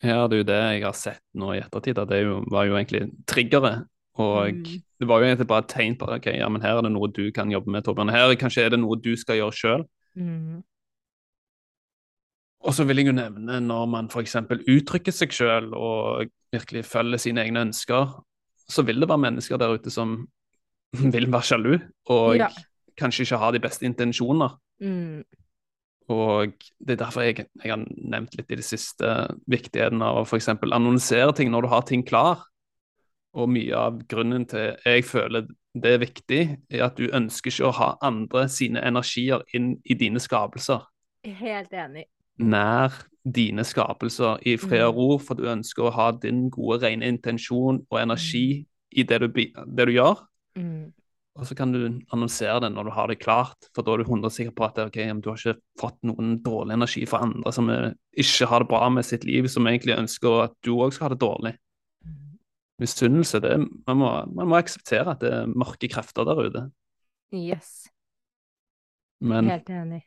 [0.02, 2.66] Ja, det er jo det jeg har sett nå i ettertid, at det jo, var
[2.66, 3.84] jo egentlig triggeret.
[4.18, 4.64] Og Mm.
[5.00, 7.08] det var jo egentlig bare et tegn på ok, ja, men her er det noe
[7.08, 8.10] du kan jobbe med, Torbjørn.
[8.10, 9.84] Her kanskje er det noe du skal gjøre sjøl.
[10.16, 10.62] Mm.
[12.62, 14.36] Og så vil jeg jo nevne når man f.eks.
[14.70, 18.12] uttrykker seg sjøl og virkelig følger sine egne ønsker,
[18.70, 20.28] så vil det være mennesker der ute som
[21.14, 21.78] vil være sjalu,
[22.12, 22.48] og Ja.
[23.00, 24.58] kanskje ikke ha de beste intensjoner.
[24.80, 25.24] Mm.
[26.12, 29.12] Og det er derfor jeg, jeg har nevnt litt i det siste
[29.50, 30.50] viktigheten av å f.eks.
[30.52, 32.44] annonsere ting når du har ting klar.
[33.32, 37.70] Og mye av grunnen til jeg føler det er viktig, er at du ønsker ikke
[37.70, 40.84] å ha andre sine energier inn i dine skapelser.
[41.24, 42.04] Helt enig.
[42.42, 42.92] Nær
[43.24, 44.98] dine skapelser i fred og Mm.
[44.98, 49.28] ro, for du ønsker å ha din gode, rene intensjon og energi i det du,
[49.28, 50.26] det du gjør.
[50.56, 50.92] Mm.
[51.40, 51.78] Og så kan du
[52.12, 54.76] annonsere det når du har det klart, for da er du 100 sikker på at
[54.82, 58.60] ok, men du har ikke fått noen dårlig energi fra andre som eh, ikke har
[58.60, 61.54] det bra med sitt liv, som egentlig ønsker at du òg skal ha det dårlig.
[62.82, 63.56] Misunnelse det,
[63.86, 66.62] man, må, man må akseptere at det er mørke krefter der ute.
[67.32, 67.86] Yes.
[69.22, 70.02] Men Helt enig.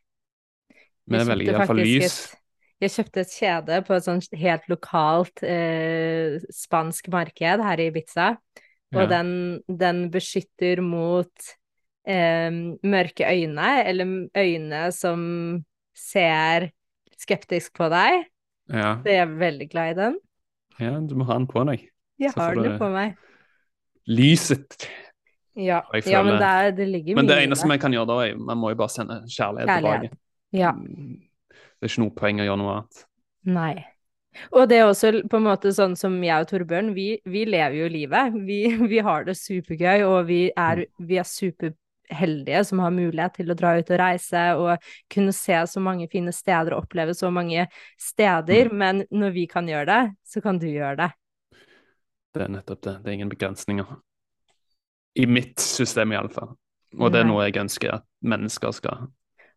[1.09, 2.17] vi velger iallfall lys.
[2.35, 2.41] et-
[2.83, 8.33] Jeg kjøpte et kjede på et sånt helt lokalt eh, spansk marked her i Ibiza.
[8.95, 9.17] Og Ja.
[9.17, 11.49] den, den beskytter mot
[12.07, 12.51] eh,
[12.83, 15.65] mørke øyne, eller øyne som
[15.95, 16.69] ser
[17.19, 18.25] skeptisk på deg.
[18.69, 18.95] Ja.
[19.03, 20.15] Så jeg er veldig glad i den.
[20.79, 21.89] ja, du må ha den på deg.
[22.19, 23.15] Jeg Så har den jo på meg.
[24.07, 24.87] Lyset.
[25.55, 28.35] Ja, ja men det, er, det ligger Men det eneste vi kan gjøre da, er
[28.37, 30.11] man må jo bare sende kjærlighet, Kjærlighet.
[30.11, 30.17] tilbake.
[30.53, 30.71] Ja.
[30.71, 31.21] Mm,
[31.79, 33.05] Det er ikke noe poeng å gjøre noe annet.
[33.55, 33.85] Nei.
[34.51, 37.79] Og det er også på en måte sånn som jeg og Torbjørn, vi, vi lever
[37.79, 38.37] jo livet.
[38.47, 38.59] Vi,
[38.93, 43.57] vi har det supergøy, og vi er, vi er superheldige som har mulighet til å
[43.57, 47.67] dra ut og reise og kunne se så mange fine steder og oppleve så mange
[48.01, 48.71] steder.
[48.73, 51.11] Men når vi kan gjøre det, så kan du gjøre det.
[52.35, 52.97] Det er nettopp det.
[53.01, 53.95] Det er ingen begrensninger.
[55.15, 56.57] I mitt system, iallfall.
[56.99, 59.07] Og det er noe jeg ønsker at mennesker skal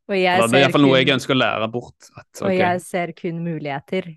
[0.09, 2.11] Og jeg Det er iallfall noe jeg ønsker å lære bort.
[2.15, 4.13] At, og jeg ser kun muligheter.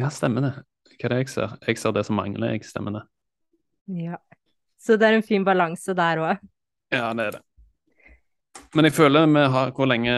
[0.00, 0.52] Ja, stemmer det.
[1.00, 1.54] Hva er det jeg ser?
[1.68, 2.64] Jeg ser det som mangler, jeg.
[2.68, 3.02] Stemmer det.
[4.00, 4.16] Ja.
[4.80, 6.38] Så det er en fin balanse der òg.
[6.92, 7.42] Ja, det er det.
[8.74, 10.14] Men jeg føler vi har Hvor lenge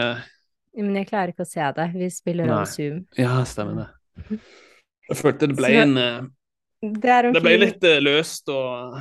[0.75, 1.87] Men jeg klarer ikke å se det.
[1.93, 3.03] Vi spiller over Zoom.
[3.17, 4.39] Ja, stemmer det.
[5.09, 6.21] Jeg følte det ble Så- en eh,
[6.83, 8.97] Det en Det ble fin litt eh, løst og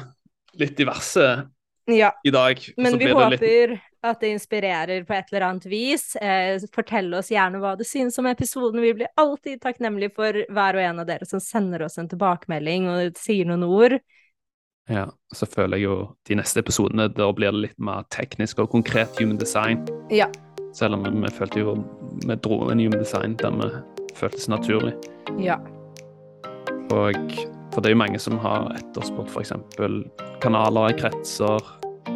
[0.61, 1.49] litt diverse
[1.89, 2.11] Ja.
[2.25, 2.59] i dag.
[2.61, 6.17] Ja, Men vi håper litt- at det inspirerer på et eller annet vis.
[6.17, 8.83] Eh, fortell oss gjerne hva du syns om episoden.
[8.83, 12.89] Vi blir alltid takknemlige for hver og en av dere som sender oss en tilbakemelding
[12.91, 13.99] og sier noen ord.
[14.91, 15.97] Ja, så føler jeg jo
[16.27, 19.85] de neste episodene da blir det litt mer teknisk og konkret human design.
[20.11, 20.27] Ja.
[20.75, 21.77] Selv om vi følte jo
[22.27, 23.71] vi dro en human design der vi
[24.19, 24.97] føltes naturlig.
[25.39, 25.61] Ja.
[26.91, 27.37] Og
[27.73, 29.55] for det er jo mange som har etterspurt f.eks.
[30.43, 31.63] kanaler, kretser.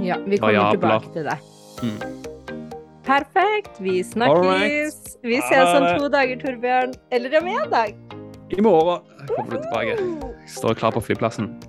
[0.02, 0.18] ja.
[0.26, 0.98] Vi kommer Variabler.
[0.98, 1.38] tilbake til det.
[1.82, 2.00] Mm.
[3.06, 3.80] Perfekt.
[3.80, 4.42] Vi snakkes.
[4.44, 5.16] Right.
[5.22, 6.94] Vi ses om to dager, Torbjørn.
[7.12, 7.94] Eller om én dag.
[8.50, 9.00] I morgen
[9.36, 9.86] kommer du tilbake.
[9.86, 11.56] Jeg står klar på flyplassen.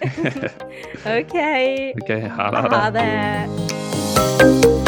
[1.20, 1.36] OK.
[2.02, 2.10] OK.
[2.36, 2.62] Ha det.
[2.72, 4.79] Ha det.